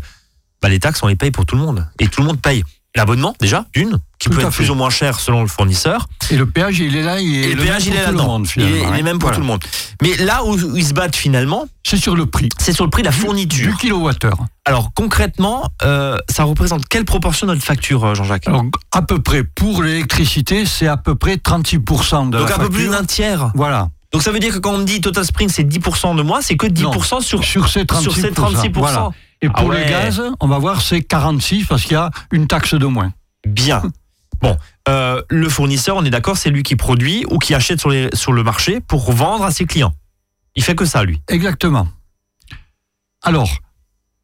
bah, 0.61 0.69
les 0.69 0.79
taxes, 0.79 1.01
on 1.01 1.07
les 1.07 1.15
paye 1.15 1.31
pour 1.31 1.45
tout 1.45 1.55
le 1.55 1.61
monde. 1.61 1.87
Et 1.99 2.07
tout 2.07 2.21
le 2.21 2.27
monde 2.27 2.41
paye 2.41 2.63
l'abonnement, 2.95 3.35
déjà, 3.39 3.65
d'une, 3.73 3.97
qui 4.19 4.29
Tout 4.29 4.35
peut 4.35 4.41
être 4.41 4.51
fait. 4.51 4.57
plus 4.63 4.69
ou 4.69 4.75
moins 4.75 4.89
cher 4.89 5.19
selon 5.19 5.41
le 5.41 5.47
fournisseur. 5.47 6.07
Et 6.29 6.37
le 6.37 6.45
péage, 6.45 6.79
il 6.79 6.95
est 6.95 7.01
là, 7.03 7.19
il 7.19 7.35
est 7.35 7.39
Et 7.39 7.49
le 7.49 7.55
même 7.55 7.65
péage, 7.65 7.85
il 7.87 7.91
pour 7.93 7.99
est 7.99 8.03
tout 8.05 8.11
le 8.11 8.17
là-dedans. 8.17 8.27
monde, 8.33 8.47
Il 8.55 8.61
est, 8.63 8.65
finalement, 8.67 8.87
il 8.93 8.97
est 8.97 8.99
hein. 8.99 9.03
même 9.03 9.19
pour 9.19 9.29
Voilà. 9.29 9.35
tout 9.35 9.41
le 9.41 9.47
monde. 9.47 9.63
Mais 10.01 10.15
là 10.17 10.43
où 10.45 10.55
ils 10.77 10.85
se 10.85 10.93
battent 10.93 11.15
finalement, 11.15 11.65
C'est 11.85 11.97
sur 11.97 12.15
le 12.15 12.25
prix. 12.27 12.49
c'est 12.59 12.73
sur 12.73 12.83
le 12.85 12.89
prix 12.91 13.01
de 13.01 13.07
la 13.07 13.11
fourniture. 13.11 13.71
Du 13.71 13.75
kilowattheure. 13.77 14.45
Alors 14.65 14.91
concrètement, 14.93 15.63
euh, 15.83 16.17
ça 16.29 16.43
représente 16.43 16.87
quelle 16.87 17.05
proportion 17.05 17.47
de 17.47 17.53
notre 17.53 17.65
facture, 17.65 18.03
euh, 18.05 18.13
Jean-Jacques? 18.15 18.45
À 18.91 19.01
peu 19.01 19.19
près, 19.21 19.43
pour 19.43 19.83
l'électricité, 19.83 20.65
c'est 20.65 20.87
à 20.87 20.95
peu 20.97 21.15
près 21.15 21.35
36% 21.37 22.29
de 22.29 22.37
Donc 22.37 22.49
la 22.49 22.55
un 22.55 22.59
peu 22.59 22.69
plus 22.69 22.89
d'un 22.89 23.03
tiers. 23.03 23.51
Voilà. 23.55 23.89
Donc 24.13 24.21
ça 24.21 24.31
veut 24.31 24.39
dire 24.39 24.53
que 24.53 24.59
quand 24.59 24.73
on 24.73 24.77
me 24.77 24.83
dit 24.85 25.01
Total 25.01 25.25
Spring 25.25 25.49
c'est 25.49 25.63
10% 25.63 26.15
de 26.15 26.21
moi, 26.21 26.39
c'est 26.43 26.55
que 26.55 26.67
10% 26.67 27.21
sur, 27.21 27.43
Sur 27.43 27.67
ces 27.67 27.83
36%. 27.83 27.99
sur 28.01 28.13
ces 28.15 28.29
36%. 28.29 28.71
Voilà. 28.75 29.09
Et 29.43 29.49
Ah 29.53 29.59
pour 29.59 29.69
ouais. 29.69 29.83
le 29.83 29.89
gaz, 29.89 30.23
on 30.39 30.47
va 30.47 30.57
voir, 30.57 30.81
c'est 30.81 31.01
46 31.01 31.65
parce 31.65 31.83
qu'il 31.83 31.91
y 31.91 31.95
a 31.95 32.09
une 32.31 32.47
taxe 32.47 32.73
de 32.73 32.85
moins. 32.87 33.13
Bien. 33.45 33.83
Bon, 34.41 34.57
euh, 34.89 35.21
le 35.29 35.47
fournisseur, 35.47 35.95
on 35.95 36.03
est 36.03 36.09
d'accord, 36.09 36.35
c'est 36.35 36.49
lui 36.49 36.63
qui 36.63 36.75
produit 36.75 37.23
ou 37.29 37.37
qui 37.37 37.55
achète 37.55 37.79
sur, 37.79 37.89
les, 37.89 38.09
sur 38.13 38.33
le 38.33 38.43
marché 38.43 38.81
pour 38.81 39.09
vendre 39.13 39.45
à 39.45 39.51
ses 39.51 39.65
clients. 39.65 39.93
Il 40.55 40.63
fait 40.63 40.75
que 40.75 40.83
ça, 40.83 41.05
lui. 41.05 41.21
Exactement. 41.29 41.87
Alors, 43.21 43.49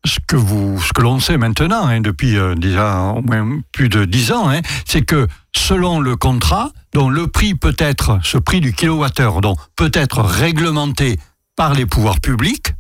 ce 0.03 0.17
que, 0.27 0.35
vous, 0.35 0.81
ce 0.81 0.91
que 0.91 1.01
l'on 1.01 1.21
sait 1.21 1.37
maintenant, 1.37 1.87
hein, 1.87 2.01
depuis 2.01 2.37
euh, 2.37 2.53
déjà 2.55 2.99
au 3.15 3.21
moins 3.21 3.61
plus 3.71 3.87
de 3.87 4.03
10 4.03 4.31
ans, 4.33 4.49
hein, 4.49 4.59
c'est 4.85 5.03
que 5.03 5.25
selon 5.55 6.01
le 6.01 6.17
contrat, 6.17 6.71
dont 6.93 7.09
le 7.09 7.27
prix 7.27 7.55
peut 7.55 7.75
être, 7.77 8.19
ce 8.21 8.37
prix 8.37 8.59
du 8.59 8.73
kilowattheure, 8.73 9.39
donc 9.39 9.57
peut 9.77 9.91
être 9.93 10.21
réglementé 10.21 11.17
par 11.55 11.75
les 11.75 11.85
pouvoirs 11.85 12.19
publics, 12.19 12.73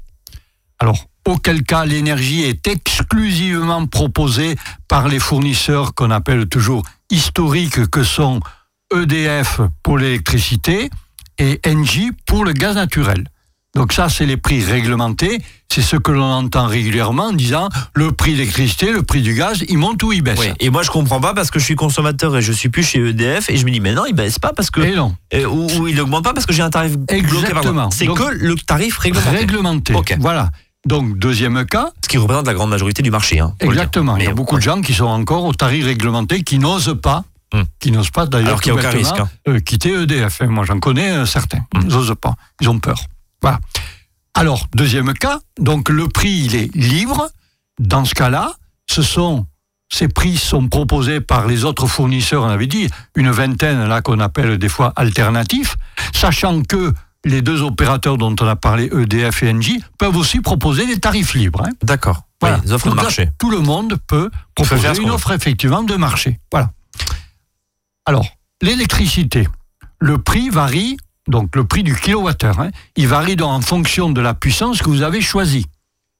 alors 0.77 1.05
auquel 1.29 1.63
cas 1.63 1.85
l'énergie 1.85 2.41
est 2.41 2.67
exclusivement 2.67 3.85
proposée 3.85 4.55
par 4.87 5.07
les 5.07 5.19
fournisseurs 5.19 5.93
qu'on 5.93 6.11
appelle 6.11 6.47
toujours 6.47 6.83
historiques, 7.09 7.89
que 7.89 8.03
sont 8.03 8.39
EDF 8.93 9.61
pour 9.83 9.97
l'électricité 9.97 10.89
et 11.37 11.59
Engie 11.65 12.11
pour 12.25 12.43
le 12.45 12.53
gaz 12.53 12.75
naturel. 12.75 13.25
Donc 13.75 13.93
ça, 13.93 14.09
c'est 14.09 14.25
les 14.25 14.35
prix 14.35 14.63
réglementés. 14.63 15.39
C'est 15.71 15.83
ce 15.83 15.95
que 15.95 16.11
l'on 16.11 16.23
entend 16.23 16.65
régulièrement 16.65 17.25
en 17.25 17.33
disant 17.33 17.69
le 17.93 18.11
prix 18.11 18.31
de 18.33 18.37
l'électricité, 18.37 18.91
le 18.91 19.03
prix 19.03 19.21
du 19.21 19.35
gaz, 19.35 19.63
il 19.69 19.77
monte 19.77 20.01
ou 20.01 20.11
il 20.11 20.23
baisse. 20.23 20.39
Et 20.59 20.71
moi, 20.71 20.81
je 20.81 20.89
comprends 20.89 21.21
pas 21.21 21.35
parce 21.35 21.51
que 21.51 21.59
je 21.59 21.65
suis 21.65 21.75
consommateur 21.75 22.35
et 22.35 22.41
je 22.41 22.51
suis 22.51 22.69
plus 22.69 22.81
chez 22.81 22.99
EDF 22.99 23.49
et 23.51 23.57
je 23.57 23.65
me 23.65 23.71
dis, 23.71 23.79
mais 23.79 23.93
non, 23.93 24.05
il 24.07 24.15
baisse 24.15 24.39
pas 24.39 24.53
parce 24.53 24.71
que. 24.71 24.81
Et 24.81 24.95
non, 24.95 25.15
euh, 25.35 25.45
ou, 25.45 25.67
ou 25.79 25.87
il 25.87 26.01
augmente 26.01 26.23
pas 26.23 26.33
parce 26.33 26.47
que 26.47 26.53
j'ai 26.53 26.63
un 26.63 26.71
tarif 26.71 26.97
bloqué 26.97 27.21
par 27.21 27.59
Exactement. 27.59 27.91
C'est 27.91 28.07
que 28.07 28.33
le 28.33 28.55
tarif 28.55 28.97
réglementé. 28.97 29.37
réglementé. 29.37 29.93
Ok. 29.93 30.17
Voilà. 30.19 30.49
Donc, 30.85 31.17
deuxième 31.17 31.65
cas, 31.65 31.91
Ce 32.03 32.07
qui 32.09 32.17
représente 32.17 32.47
la 32.47 32.53
grande 32.53 32.69
majorité 32.69 33.01
du 33.01 33.11
marché. 33.11 33.39
Hein, 33.39 33.53
exactement. 33.59 34.15
Il 34.17 34.23
y 34.23 34.27
a 34.27 34.33
beaucoup 34.33 34.55
de 34.55 34.61
gens 34.61 34.81
qui 34.81 34.93
sont 34.93 35.05
encore 35.05 35.43
au 35.45 35.53
tarif 35.53 35.85
réglementé, 35.85 36.43
qui 36.43 36.59
n'osent 36.59 36.97
pas, 37.01 37.23
Hmm. 37.51 37.63
qui 37.79 37.91
n'osent 37.91 38.11
pas 38.11 38.27
d'ailleurs 38.27 38.59
hein. 38.67 39.29
euh, 39.47 39.59
quitter 39.59 39.91
EDF. 40.03 40.41
hein. 40.43 40.45
Moi, 40.47 40.65
j'en 40.65 40.79
connais 40.79 41.09
euh, 41.09 41.25
certains. 41.25 41.57
Hmm. 41.73 41.79
Ils 41.81 41.87
n'osent 41.87 42.13
pas. 42.21 42.35
Ils 42.61 42.69
ont 42.69 42.77
peur. 42.77 42.99
Voilà. 43.41 43.59
Alors, 44.35 44.67
deuxième 44.75 45.13
cas, 45.13 45.39
donc 45.59 45.89
le 45.89 46.07
prix, 46.07 46.29
il 46.45 46.55
est 46.55 46.73
libre. 46.75 47.27
Dans 47.79 48.05
ce 48.05 48.13
cas-là, 48.13 48.51
ce 48.87 49.01
sont 49.01 49.47
ces 49.91 50.07
prix 50.07 50.37
sont 50.37 50.67
proposés 50.67 51.19
par 51.21 51.47
les 51.47 51.65
autres 51.65 51.87
fournisseurs, 51.87 52.43
on 52.43 52.49
avait 52.49 52.67
dit, 52.67 52.87
une 53.15 53.31
vingtaine 53.31 53.87
là 53.87 54.01
qu'on 54.03 54.19
appelle 54.19 54.59
des 54.59 54.69
fois 54.69 54.93
alternatifs, 54.95 55.75
sachant 56.13 56.61
que 56.61 56.93
les 57.25 57.41
deux 57.41 57.61
opérateurs 57.61 58.17
dont 58.17 58.35
on 58.39 58.47
a 58.47 58.55
parlé, 58.55 58.89
EDF 58.93 59.43
et 59.43 59.51
Engie, 59.51 59.83
peuvent 59.97 60.15
aussi 60.15 60.39
proposer 60.41 60.85
des 60.85 60.99
tarifs 60.99 61.33
libres. 61.33 61.63
hein. 61.65 61.71
D'accord. 61.83 62.21
Voilà. 62.41 62.57
Oui, 62.57 62.61
les 62.65 62.71
offres 62.73 62.85
de 62.85 62.89
Donc 62.91 62.97
là, 62.97 63.03
marché. 63.03 63.29
Tout 63.37 63.51
le 63.51 63.59
monde 63.59 63.97
peut 64.07 64.29
proposer 64.55 65.01
une 65.01 65.09
offre 65.09 65.31
effectivement 65.31 65.83
de 65.83 65.95
marché. 65.95 66.39
Voilà. 66.51 66.71
Alors, 68.05 68.25
l'électricité, 68.61 69.47
le 69.99 70.17
prix 70.17 70.49
varie, 70.49 70.97
donc 71.27 71.55
le 71.55 71.63
prix 71.65 71.83
du 71.83 71.95
kilowattheure, 71.95 72.59
hein, 72.59 72.69
il 72.95 73.07
varie 73.07 73.35
donc 73.35 73.49
en 73.51 73.61
fonction 73.61 74.09
de 74.09 74.21
la 74.21 74.33
puissance 74.33 74.81
que 74.81 74.89
vous 74.89 75.01
avez 75.01 75.21
choisie. 75.21 75.65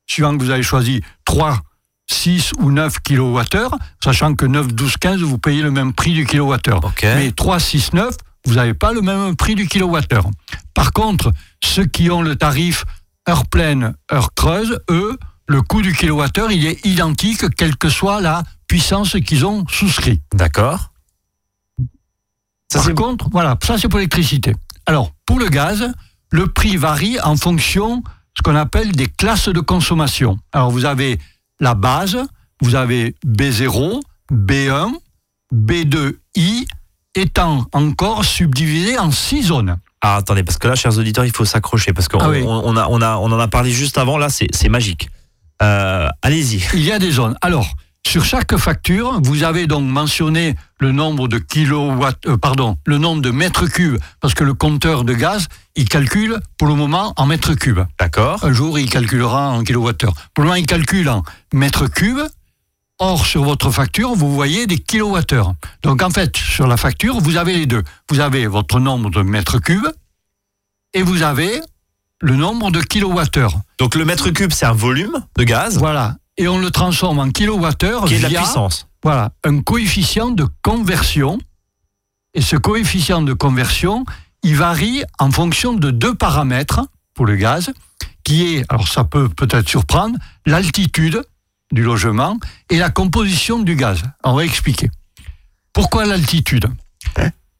Suivant 0.07 0.37
que 0.37 0.43
vous 0.43 0.49
avez 0.49 0.63
choisi 0.63 1.01
3, 1.25 1.59
6 2.11 2.51
ou 2.59 2.71
9 2.71 2.99
kilowattheures, 3.01 3.75
sachant 4.03 4.33
que 4.35 4.45
9, 4.45 4.67
12, 4.73 4.97
15, 4.97 5.21
vous 5.21 5.37
payez 5.37 5.61
le 5.61 5.71
même 5.71 5.93
prix 5.93 6.13
du 6.13 6.25
kilowattheure. 6.25 6.81
Mais 7.03 7.31
3, 7.31 7.59
6, 7.59 7.93
9, 7.93 8.15
vous 8.49 8.55
n'avez 8.55 8.73
pas 8.73 8.93
le 8.93 9.01
même 9.01 9.35
prix 9.35 9.53
du 9.53 9.67
kilowattheure. 9.67 10.29
Par 10.73 10.91
contre, 10.91 11.31
ceux 11.63 11.85
qui 11.85 12.09
ont 12.09 12.23
le 12.23 12.35
tarif 12.35 12.83
heure 13.29 13.45
pleine, 13.45 13.93
heure 14.11 14.33
creuse, 14.33 14.79
eux, 14.89 15.17
le 15.47 15.61
coût 15.61 15.83
du 15.83 15.93
kilowattheure, 15.93 16.51
il 16.51 16.65
est 16.65 16.83
identique, 16.85 17.47
quelle 17.55 17.75
que 17.77 17.89
soit 17.89 18.21
la 18.21 18.43
puissance 18.67 19.17
qu'ils 19.23 19.45
ont 19.45 19.65
souscrit. 19.67 20.21
D'accord. 20.33 20.91
Par 22.73 22.83
c'est 22.83 22.95
contre, 22.95 23.29
voilà, 23.31 23.55
ça 23.63 23.77
c'est 23.77 23.87
pour 23.87 23.99
l'électricité. 23.99 24.55
Alors, 24.87 25.11
pour 25.27 25.39
le 25.39 25.49
gaz, 25.49 25.91
le 26.31 26.47
prix 26.47 26.75
varie 26.75 27.19
en 27.19 27.35
fonction 27.35 27.97
de 27.97 28.03
ce 28.35 28.41
qu'on 28.43 28.55
appelle 28.55 28.91
des 28.93 29.07
classes 29.07 29.49
de 29.49 29.59
consommation. 29.59 30.39
Alors, 30.53 30.71
vous 30.71 30.85
avez 30.85 31.19
la 31.59 31.75
base, 31.75 32.17
vous 32.61 32.73
avez 32.73 33.15
B0, 33.27 34.01
B1, 34.31 34.91
B2I, 35.53 36.67
étant 37.19 37.65
encore 37.73 38.25
subdivisé 38.25 38.97
en 38.97 39.11
six 39.11 39.43
zones. 39.43 39.77
Ah, 40.01 40.15
attendez, 40.15 40.43
parce 40.43 40.57
que 40.57 40.67
là, 40.67 40.75
chers 40.75 40.97
auditeurs, 40.97 41.25
il 41.25 41.31
faut 41.35 41.45
s'accrocher 41.45 41.91
parce 41.93 42.07
qu'on 42.07 42.19
Ah 42.19 42.29
oui. 42.29 42.41
on, 42.45 42.49
on 42.65 42.77
a, 42.77 42.87
on, 42.89 43.01
a, 43.01 43.17
on 43.17 43.31
en 43.31 43.39
a 43.39 43.47
parlé 43.47 43.71
juste 43.71 43.97
avant. 43.97 44.17
Là, 44.17 44.29
c'est 44.29 44.47
c'est 44.53 44.69
magique. 44.69 45.09
Euh, 45.61 46.07
Allez-y. 46.21 46.63
Il 46.73 46.83
y 46.83 46.91
a 46.91 46.99
des 46.99 47.11
zones. 47.11 47.35
Alors, 47.41 47.67
Sur 48.07 48.23
chaque 48.23 48.55
facture, 48.55 49.19
vous 49.21 49.43
avez 49.43 49.67
donc 49.67 49.83
mentionné 49.85 50.55
le 50.79 50.93
nombre 50.93 51.27
de 51.27 51.37
kilowatts, 51.37 52.25
euh, 52.27 52.37
pardon, 52.37 52.77
le 52.85 52.97
nombre 52.97 53.21
de 53.21 53.29
mètres 53.29 53.67
cubes, 53.67 53.97
parce 54.21 54.33
que 54.33 54.45
le 54.45 54.53
compteur 54.53 55.03
de 55.03 55.13
gaz, 55.13 55.47
il 55.75 55.87
calcule 55.89 56.39
pour 56.57 56.69
le 56.69 56.75
moment 56.75 57.13
en 57.17 57.25
mètres 57.25 57.53
cubes. 57.55 57.81
D'accord. 57.99 58.41
Un 58.45 58.53
jour, 58.53 58.79
il 58.79 58.89
calculera 58.89 59.49
en 59.49 59.63
kilowattheure. 59.65 60.13
Pour 60.33 60.43
le 60.43 60.47
moment, 60.49 60.55
il 60.55 60.65
calcule 60.65 61.09
en 61.09 61.23
mètres 61.53 61.87
cubes. 61.87 62.21
Or, 62.99 63.25
sur 63.25 63.43
votre 63.43 63.71
facture, 63.71 64.13
vous 64.13 64.33
voyez 64.33 64.67
des 64.67 64.77
kilowattheures. 64.77 65.53
Donc, 65.83 66.01
en 66.03 66.09
fait, 66.09 66.35
sur 66.35 66.67
la 66.67 66.75
facture, 66.75 67.19
vous 67.19 67.37
avez 67.37 67.55
les 67.55 67.65
deux. 67.65 67.83
Vous 68.09 68.19
avez 68.19 68.45
votre 68.45 68.79
nombre 68.79 69.09
de 69.09 69.21
mètres 69.21 69.59
cubes 69.59 69.87
et 70.93 71.01
vous 71.01 71.23
avez 71.23 71.61
le 72.21 72.35
nombre 72.35 72.71
de 72.71 72.81
kilowattheures. 72.81 73.57
Donc 73.77 73.95
le 73.95 74.05
mètre 74.05 74.29
cube, 74.31 74.51
c'est 74.51 74.65
un 74.65 74.73
volume 74.73 75.23
de 75.37 75.43
gaz 75.43 75.77
Voilà. 75.77 76.17
Et 76.37 76.47
on 76.47 76.57
le 76.57 76.71
transforme 76.71 77.19
en 77.19 77.29
kilowattheures 77.29 78.05
qui 78.05 78.15
est 78.15 78.17
de 78.17 78.23
la 78.23 78.29
via 78.29 78.41
puissance. 78.41 78.87
voilà, 79.03 79.31
un 79.43 79.61
coefficient 79.61 80.31
de 80.31 80.47
conversion. 80.61 81.37
Et 82.33 82.41
ce 82.41 82.55
coefficient 82.55 83.21
de 83.21 83.33
conversion, 83.33 84.05
il 84.43 84.55
varie 84.55 85.03
en 85.19 85.31
fonction 85.31 85.73
de 85.73 85.91
deux 85.91 86.15
paramètres 86.15 86.81
pour 87.13 87.25
le 87.25 87.35
gaz, 87.35 87.71
qui 88.23 88.55
est, 88.55 88.65
alors 88.69 88.87
ça 88.87 89.03
peut 89.03 89.27
peut-être 89.27 89.67
surprendre, 89.67 90.17
l'altitude 90.45 91.21
du 91.71 91.83
logement 91.83 92.37
et 92.69 92.77
la 92.77 92.89
composition 92.89 93.59
du 93.59 93.75
gaz. 93.75 94.01
On 94.23 94.33
va 94.33 94.45
expliquer. 94.45 94.89
Pourquoi 95.73 96.05
l'altitude? 96.05 96.65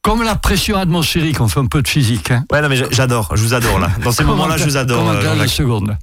Comme 0.01 0.23
la 0.23 0.35
pression 0.35 0.77
atmosphérique, 0.77 1.41
on 1.41 1.47
fait 1.47 1.59
un 1.59 1.65
peu 1.67 1.81
de 1.81 1.87
physique. 1.87 2.31
hein. 2.31 2.45
Ouais, 2.51 2.61
non, 2.61 2.69
mais 2.69 2.77
j'a- 2.77 2.89
j'adore, 2.89 3.35
je 3.35 3.43
vous 3.43 3.53
adore 3.53 3.79
là. 3.79 3.89
Dans 4.03 4.11
ces 4.11 4.23
moments-là, 4.23 4.57
je 4.57 4.63
vous 4.63 4.77
adore. 4.77 5.03
comment 5.05 5.41
euh, 5.41 5.47
seconde? 5.47 5.97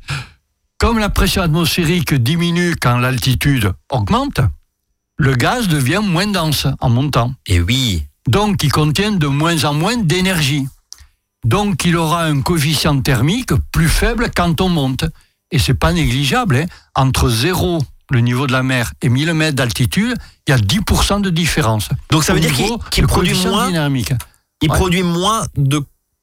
Comme 0.78 0.98
la 0.98 1.08
pression 1.08 1.40
atmosphérique 1.42 2.12
diminue 2.14 2.76
quand 2.80 2.98
l'altitude 2.98 3.72
augmente, 3.90 4.40
le 5.16 5.34
gaz 5.34 5.66
devient 5.68 6.02
moins 6.04 6.26
dense 6.26 6.66
en 6.80 6.90
montant. 6.90 7.32
Et 7.46 7.60
oui. 7.60 8.04
Donc, 8.28 8.62
il 8.62 8.70
contient 8.70 9.12
de 9.12 9.26
moins 9.26 9.64
en 9.64 9.72
moins 9.72 9.96
d'énergie. 9.96 10.68
Donc, 11.44 11.84
il 11.86 11.96
aura 11.96 12.24
un 12.24 12.42
coefficient 12.42 13.00
thermique 13.00 13.54
plus 13.72 13.88
faible 13.88 14.30
quand 14.36 14.60
on 14.60 14.68
monte. 14.68 15.04
Et 15.50 15.58
c'est 15.58 15.74
pas 15.74 15.92
négligeable. 15.94 16.56
hein. 16.56 16.66
Entre 16.94 17.30
0, 17.30 17.82
le 18.10 18.20
niveau 18.20 18.46
de 18.46 18.52
la 18.52 18.62
mer, 18.62 18.92
et 19.02 19.08
1000 19.08 19.34
mètres 19.34 19.56
d'altitude, 19.56 20.14
il 20.46 20.50
y 20.50 20.54
a 20.54 20.58
10% 20.58 21.20
de 21.20 21.30
différence. 21.30 21.88
Donc 22.10 22.24
ça 22.24 22.34
veut 22.34 22.40
dire 22.40 22.52
qu'il 22.90 23.06
produit 23.06 23.34
moins, 23.46 23.66
dynamique. 23.68 24.12
il 24.62 24.70
Ouais. 24.70 24.76
produit 24.76 25.02
moins 25.02 25.44
de 25.56 25.82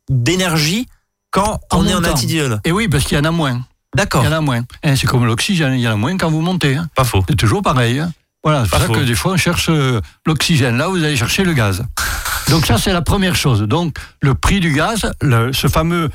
d'énergie 0.10 0.88
quand 1.32 1.60
En 1.72 1.80
on 1.80 1.88
est 1.88 1.94
en 1.94 2.04
altitude. 2.04 2.60
Et 2.66 2.72
oui, 2.72 2.88
parce 2.88 3.04
qu'il 3.06 3.18
y 3.18 3.22
en 3.22 3.24
a 3.25 3.32
moins. 3.32 3.66
D'accord. 3.96 4.24
Il 4.24 4.25
y 4.25 4.30
en 4.30 4.38
a 4.38 4.42
moins. 4.42 4.62
Hein, 4.84 4.96
c'est 4.96 5.08
comme 5.08 5.25
l'oxygène, 5.25 5.74
il 5.74 5.80
y 5.82 5.88
en 5.88 5.92
a 5.94 5.96
moins 5.96 6.18
quand 6.18 6.30
vous 6.30 6.42
montez. 6.42 6.75
hein. 6.75 6.88
Pas 6.96 7.04
faux. 7.04 7.24
C'est 7.30 7.36
toujours 7.36 7.62
pareil. 7.62 8.00
hein. 8.00 8.12
Voilà, 8.44 8.63
c'est 8.66 8.72
pour 8.72 8.80
ça 8.80 8.86
faux. 8.88 8.94
que 8.94 9.00
des 9.00 9.16
fois 9.16 9.34
on 9.34 9.38
cherche 9.38 9.68
euh, 9.70 10.02
l'oxygène. 10.25 10.78
Là, 10.78 10.88
vous 10.90 10.98
allez 11.04 11.16
chercher 11.16 11.44
le 11.44 11.54
gaz. 11.54 11.86
Donc 12.50 12.66
ça, 12.66 12.78
c'est 12.78 12.92
la 12.92 13.02
première 13.02 13.36
chose. 13.36 13.62
Donc 13.62 13.98
le 14.22 14.36
prix 14.36 14.60
du 14.60 14.74
gaz, 14.74 15.12
le- 15.22 15.54
ce 15.54 15.68
fameux 15.68 16.10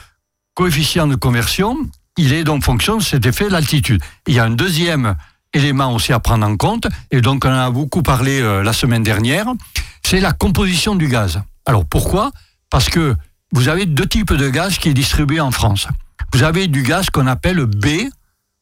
coefficient 0.55 1.07
de 1.07 1.15
conversion, 1.15 1.77
il 2.19 2.33
est 2.33 2.45
donc 2.45 2.63
fonction 2.65 2.99
de 2.99 3.03
cet 3.03 3.25
effet 3.27 3.47
de 3.47 3.53
l'altitude. 3.53 4.03
Il 4.27 4.35
y 4.35 4.39
a 4.39 4.45
un 4.45 4.51
deuxième 4.51 5.17
élément 5.55 5.95
aussi 5.95 6.12
à 6.12 6.21
prendre 6.21 6.47
en 6.47 6.57
compte, 6.57 6.87
et 7.11 7.21
donc 7.21 7.45
on 7.45 7.49
en 7.49 7.59
a 7.59 7.71
beaucoup 7.71 8.02
parlé 8.02 8.40
euh, 8.40 8.62
la 8.62 8.73
semaine 8.73 9.02
dernière, 9.02 9.47
c'est 10.05 10.21
la 10.21 10.33
composition 10.33 10.95
du 10.95 11.09
gaz. 11.09 11.40
Alors 11.67 11.85
pourquoi? 11.85 12.31
Parce 12.71 12.88
que 12.88 13.14
vous 13.52 13.69
avez 13.69 13.87
deux 13.87 14.07
types 14.07 14.33
de 14.33 14.49
gaz 14.49 14.78
qui 14.78 14.88
est 14.88 14.95
distribué 14.95 15.40
en 15.40 15.50
France. 15.50 15.88
Vous 16.35 16.43
avez 16.43 16.67
du 16.67 16.83
gaz 16.83 17.09
qu'on 17.11 17.26
appelle 17.26 17.64
B, 17.64 17.87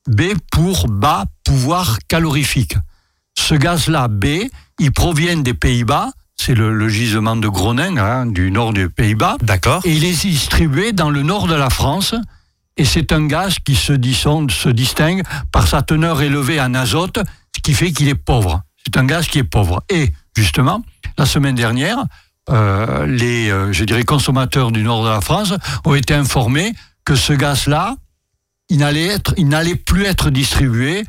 B 0.08 0.22
pour 0.52 0.86
bas 0.88 1.24
pouvoir 1.44 1.98
calorifique. 2.08 2.76
Ce 3.38 3.54
gaz-là, 3.54 4.08
B, 4.08 4.26
il 4.78 4.92
provient 4.92 5.36
des 5.36 5.54
Pays-Bas, 5.54 6.10
c'est 6.36 6.54
le, 6.54 6.72
le 6.72 6.88
gisement 6.88 7.36
de 7.36 7.48
Groningen, 7.48 7.98
hein, 7.98 8.26
du 8.26 8.50
nord 8.50 8.72
des 8.72 8.88
Pays-Bas, 8.88 9.36
D'accord. 9.42 9.82
et 9.84 9.94
il 9.94 10.04
est 10.04 10.20
distribué 10.22 10.92
dans 10.92 11.10
le 11.10 11.22
nord 11.22 11.46
de 11.48 11.54
la 11.54 11.70
France. 11.70 12.14
Et 12.76 12.84
c'est 12.84 13.12
un 13.12 13.26
gaz 13.26 13.56
qui 13.64 13.74
se, 13.74 13.92
distingue 13.92 15.22
par 15.52 15.66
sa 15.66 15.82
teneur 15.82 16.20
élevée 16.22 16.60
en 16.60 16.74
azote, 16.74 17.18
ce 17.56 17.60
qui 17.62 17.72
fait 17.74 17.90
qu'il 17.92 18.08
est 18.08 18.14
pauvre. 18.14 18.62
C'est 18.84 18.98
un 18.98 19.04
gaz 19.04 19.26
qui 19.26 19.38
est 19.38 19.44
pauvre. 19.44 19.82
Et 19.88 20.12
justement, 20.36 20.82
la 21.18 21.26
semaine 21.26 21.54
dernière, 21.54 21.98
euh, 22.50 23.06
les, 23.06 23.50
euh, 23.50 23.72
je 23.72 23.84
dirais, 23.84 24.04
consommateurs 24.04 24.70
du 24.70 24.82
nord 24.82 25.04
de 25.04 25.08
la 25.08 25.20
France 25.20 25.54
ont 25.84 25.94
été 25.94 26.14
informés 26.14 26.74
que 27.04 27.14
ce 27.16 27.32
gaz-là, 27.32 27.96
il 28.68 28.78
n'allait 28.78 29.06
être, 29.06 29.32
il 29.36 29.48
n'allait 29.48 29.74
plus 29.76 30.04
être 30.04 30.30
distribué. 30.30 31.04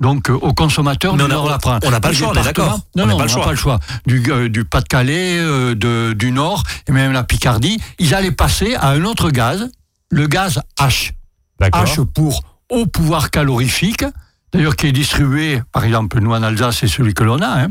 Donc 0.00 0.28
euh, 0.28 0.34
aux 0.34 0.52
consommateurs 0.52 1.12
Mais 1.16 1.24
du 1.24 1.24
on 1.24 1.30
a- 1.30 1.34
nord 1.34 1.44
de 1.46 1.50
la 1.50 1.58
France. 1.58 1.80
on 1.84 1.90
n'a 1.90 2.00
pas 2.00 2.08
le 2.10 2.14
choix, 2.14 2.28
on 2.34 2.34
est 2.40 2.42
d'accord. 2.42 2.80
Non, 2.96 3.06
non, 3.06 3.12
pas 3.12 3.14
on 3.14 3.18
le 3.18 3.24
n'a 3.26 3.32
choix. 3.32 3.44
pas 3.44 3.50
le 3.50 3.56
choix. 3.56 3.78
Du, 4.06 4.22
euh, 4.30 4.48
du 4.48 4.64
Pas-de-Calais, 4.64 5.38
euh, 5.38 6.14
du 6.14 6.32
Nord 6.32 6.64
et 6.88 6.92
même 6.92 7.12
la 7.12 7.22
Picardie, 7.24 7.80
ils 7.98 8.14
allaient 8.14 8.30
passer 8.30 8.74
à 8.74 8.88
un 8.90 9.04
autre 9.04 9.30
gaz, 9.30 9.70
le 10.10 10.26
gaz 10.26 10.60
H. 10.78 11.12
H 11.60 12.04
pour 12.06 12.42
haut 12.70 12.86
pouvoir 12.86 13.30
calorifique, 13.30 14.04
d'ailleurs 14.52 14.76
qui 14.76 14.86
est 14.86 14.92
distribué, 14.92 15.62
par 15.72 15.84
exemple, 15.84 16.20
nous 16.20 16.32
en 16.32 16.42
Alsace, 16.42 16.78
c'est 16.80 16.88
celui 16.88 17.14
que 17.14 17.24
l'on 17.24 17.40
a, 17.40 17.64
hein, 17.64 17.68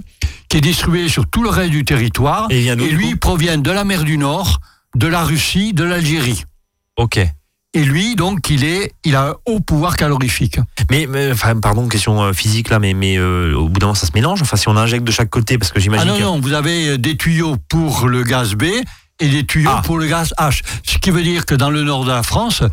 qui 0.49 0.57
est 0.57 0.61
distribué 0.61 1.09
sur 1.09 1.27
tout 1.27 1.43
le 1.43 1.49
reste 1.49 1.71
du 1.71 1.85
territoire. 1.85 2.47
Et 2.49 2.65
il 2.65 2.75
du 2.75 2.95
lui 2.95 3.11
coup 3.11 3.17
provient 3.17 3.57
de 3.57 3.71
la 3.71 3.83
mer 3.83 4.03
du 4.03 4.17
Nord, 4.17 4.59
de 4.95 5.07
la 5.07 5.23
Russie, 5.23 5.73
de 5.73 5.83
l'Algérie. 5.83 6.43
Ok. 6.97 7.19
Et 7.73 7.83
lui, 7.83 8.15
donc, 8.15 8.49
il, 8.49 8.63
est, 8.63 8.93
il 9.03 9.17
a 9.17 9.31
un 9.31 9.35
haut 9.45 9.59
pouvoir 9.59 9.97
calorifique. 9.97 10.59
Mais, 10.89 11.07
mais, 11.09 11.33
enfin, 11.33 11.59
pardon, 11.59 11.89
question 11.89 12.23
euh, 12.23 12.31
physique 12.31 12.69
là, 12.69 12.79
mais, 12.79 12.93
mais 12.93 13.17
euh, 13.17 13.53
au 13.53 13.67
bout 13.67 13.81
d'un 13.81 13.87
moment, 13.87 13.95
ça 13.95 14.07
se 14.07 14.13
mélange? 14.13 14.41
Enfin, 14.41 14.55
si 14.55 14.69
on 14.69 14.77
injecte 14.77 15.03
de 15.03 15.11
chaque 15.11 15.29
côté, 15.29 15.57
parce 15.57 15.71
que 15.71 15.79
Ah 15.79 15.81
j'imagine 15.81 16.07
non, 16.07 16.17
que. 16.17 16.21
non, 16.23 16.39
vous 16.39 16.53
avez 16.53 16.91
euh, 16.91 16.97
des 16.97 17.17
tuyaux 17.17 17.57
pour 17.67 18.07
le 18.07 18.23
gaz 18.23 18.55
B 18.55 18.63
et 19.19 19.27
des 19.29 19.45
tuyaux 19.45 19.69
Ah. 19.73 19.81
pour 19.83 19.97
le 19.97 20.07
gaz 20.07 20.33
H. 20.37 20.61
Ce 20.83 20.97
qui 20.97 21.09
veut 21.11 21.23
dire 21.23 21.45
que 21.45 21.55
dans 21.55 21.69
le 21.69 21.83
nord 21.83 22.05
de 22.05 22.11
la 22.11 22.23
France, 22.23 22.63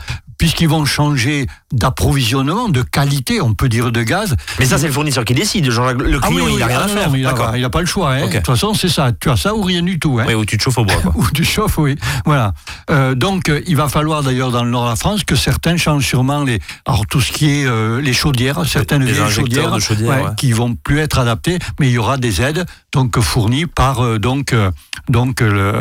puisqu'ils 0.42 0.68
vont 0.68 0.84
changer 0.84 1.46
d'approvisionnement, 1.72 2.68
de 2.68 2.82
qualité, 2.82 3.40
on 3.40 3.54
peut 3.54 3.68
dire, 3.68 3.92
de 3.92 4.02
gaz. 4.02 4.34
Mais 4.58 4.64
ça, 4.66 4.76
c'est 4.76 4.88
le 4.88 4.92
fournisseur 4.92 5.24
qui 5.24 5.34
décide. 5.34 5.66
Le 5.68 6.18
Ah 6.20 6.26
client, 6.26 6.44
oui, 6.46 6.50
il 6.50 6.56
oui, 6.56 6.62
a 6.62 6.66
rien 6.66 6.78
ah 6.80 6.84
à 6.84 6.86
non, 6.88 6.94
faire. 6.94 7.08
non, 7.10 7.14
il 7.14 7.22
D'accord. 7.22 7.48
a, 7.50 7.58
il 7.58 7.64
a 7.64 7.70
pas 7.70 7.78
le 7.78 7.86
choix. 7.86 8.14
hein. 8.14 8.26
De 8.26 8.32
toute 8.32 8.46
façon, 8.46 8.74
c'est 8.74 8.88
ça. 8.88 9.12
Tu 9.12 9.30
as 9.30 9.36
ça 9.36 9.54
ou 9.54 9.62
rien 9.62 9.82
du 9.82 10.00
tout. 10.00 10.18
Hein. 10.18 10.24
Oui, 10.26 10.34
ou 10.34 10.44
tu 10.44 10.58
te 10.58 10.64
chauffes 10.64 10.78
au 10.78 10.84
bois. 10.84 10.96
Quoi. 11.00 11.12
Ou 11.16 11.30
tu 11.32 11.44
chauffes, 11.44 11.78
oui. 11.78 11.94
Voilà. 12.24 12.54
Euh, 12.90 13.14
donc, 13.14 13.48
euh, 13.50 13.60
il 13.68 13.76
va 13.76 13.88
falloir 13.88 14.24
d'ailleurs 14.24 14.50
dans 14.50 14.64
le 14.64 14.70
nord 14.70 14.82
de 14.86 14.88
la 14.90 14.96
France 14.96 15.22
que 15.22 15.36
certains 15.36 15.76
changent 15.76 16.04
sûrement 16.08 16.42
les, 16.42 16.58
alors 16.86 17.06
tout 17.06 17.20
ce 17.20 17.30
qui 17.30 17.48
est 17.48 17.64
euh, 17.64 18.00
les 18.00 18.12
chaudières, 18.12 18.66
certaines 18.66 19.04
les 19.04 19.12
vieilles 19.12 19.30
chaudières, 19.30 19.78
chaudières, 19.78 20.24
ouais. 20.24 20.30
qui 20.36 20.50
vont 20.50 20.74
plus 20.74 20.98
être 20.98 21.20
adaptées, 21.20 21.60
mais 21.78 21.86
il 21.86 21.92
y 21.92 21.98
aura 21.98 22.16
des 22.16 22.42
aides 22.42 22.66
donc 22.92 23.20
fournies 23.20 23.66
par 23.66 24.00
euh, 24.04 24.18
donc 24.18 24.52
donc 25.08 25.40
le- 25.40 25.72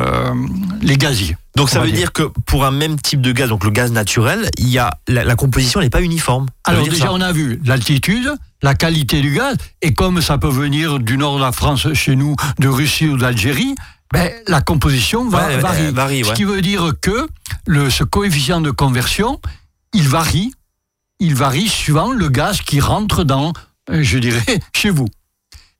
les 0.84 0.98
gaziers. 0.98 1.36
Donc 1.58 1.70
ça 1.70 1.80
veut 1.82 1.92
dire 1.92 2.14
que 2.14 2.24
pour 2.46 2.66
un 2.66 2.72
même 2.72 3.00
type 3.00 3.22
de 3.22 3.32
gaz, 3.32 3.50
donc 3.50 3.64
le 3.66 3.72
gaz 3.72 3.92
naturel, 3.92 4.50
il 4.58 4.70
y 4.70 4.80
a 4.80 4.92
la, 5.08 5.24
la 5.26 5.36
composition 5.36 5.82
n'est 5.82 5.90
pas 5.90 6.02
uniforme. 6.02 6.46
Ça 6.66 6.72
veut 6.72 6.78
Alors 6.78 6.84
dire 6.86 6.94
déjà, 6.94 7.06
ça 7.08 7.14
on 7.14 7.20
a 7.22 7.32
vu 7.34 7.60
l'altitude, 7.66 8.32
la 8.62 8.74
qualité 8.74 9.22
du 9.22 9.34
gaz, 9.34 9.56
et 9.82 9.94
comme 9.94 10.22
ça 10.22 10.38
peut 10.38 10.50
venir 10.50 11.00
du 11.00 11.18
nord 11.18 11.36
de 11.38 11.42
la 11.42 11.52
France, 11.52 11.92
chez 11.94 12.16
nous, 12.16 12.36
de 12.60 12.68
Russie 12.70 13.08
ou 13.08 13.18
d'Algérie, 13.18 13.76
ben, 14.14 14.30
la 14.48 14.62
composition 14.62 15.28
va, 15.30 15.48
Ouais, 15.48 15.58
varie. 15.58 15.92
varie, 15.92 16.24
Ce 16.24 16.30
ouais. 16.30 16.36
qui 16.36 16.44
veut 16.46 16.62
dire 16.62 16.94
que 17.02 17.28
le, 17.66 17.90
ce 17.90 18.04
coefficient 18.04 18.62
de 18.62 18.72
conversion, 18.72 19.40
il 19.94 20.08
varie, 20.08 20.54
il 21.20 21.36
varie 21.36 21.68
suivant 21.68 22.12
le 22.12 22.30
gaz 22.30 22.62
qui 22.62 22.80
rentre 22.80 23.24
dans, 23.24 23.54
euh, 23.90 24.04
je 24.04 24.18
dirais, 24.20 24.44
chez 24.76 24.90
vous. 24.90 25.08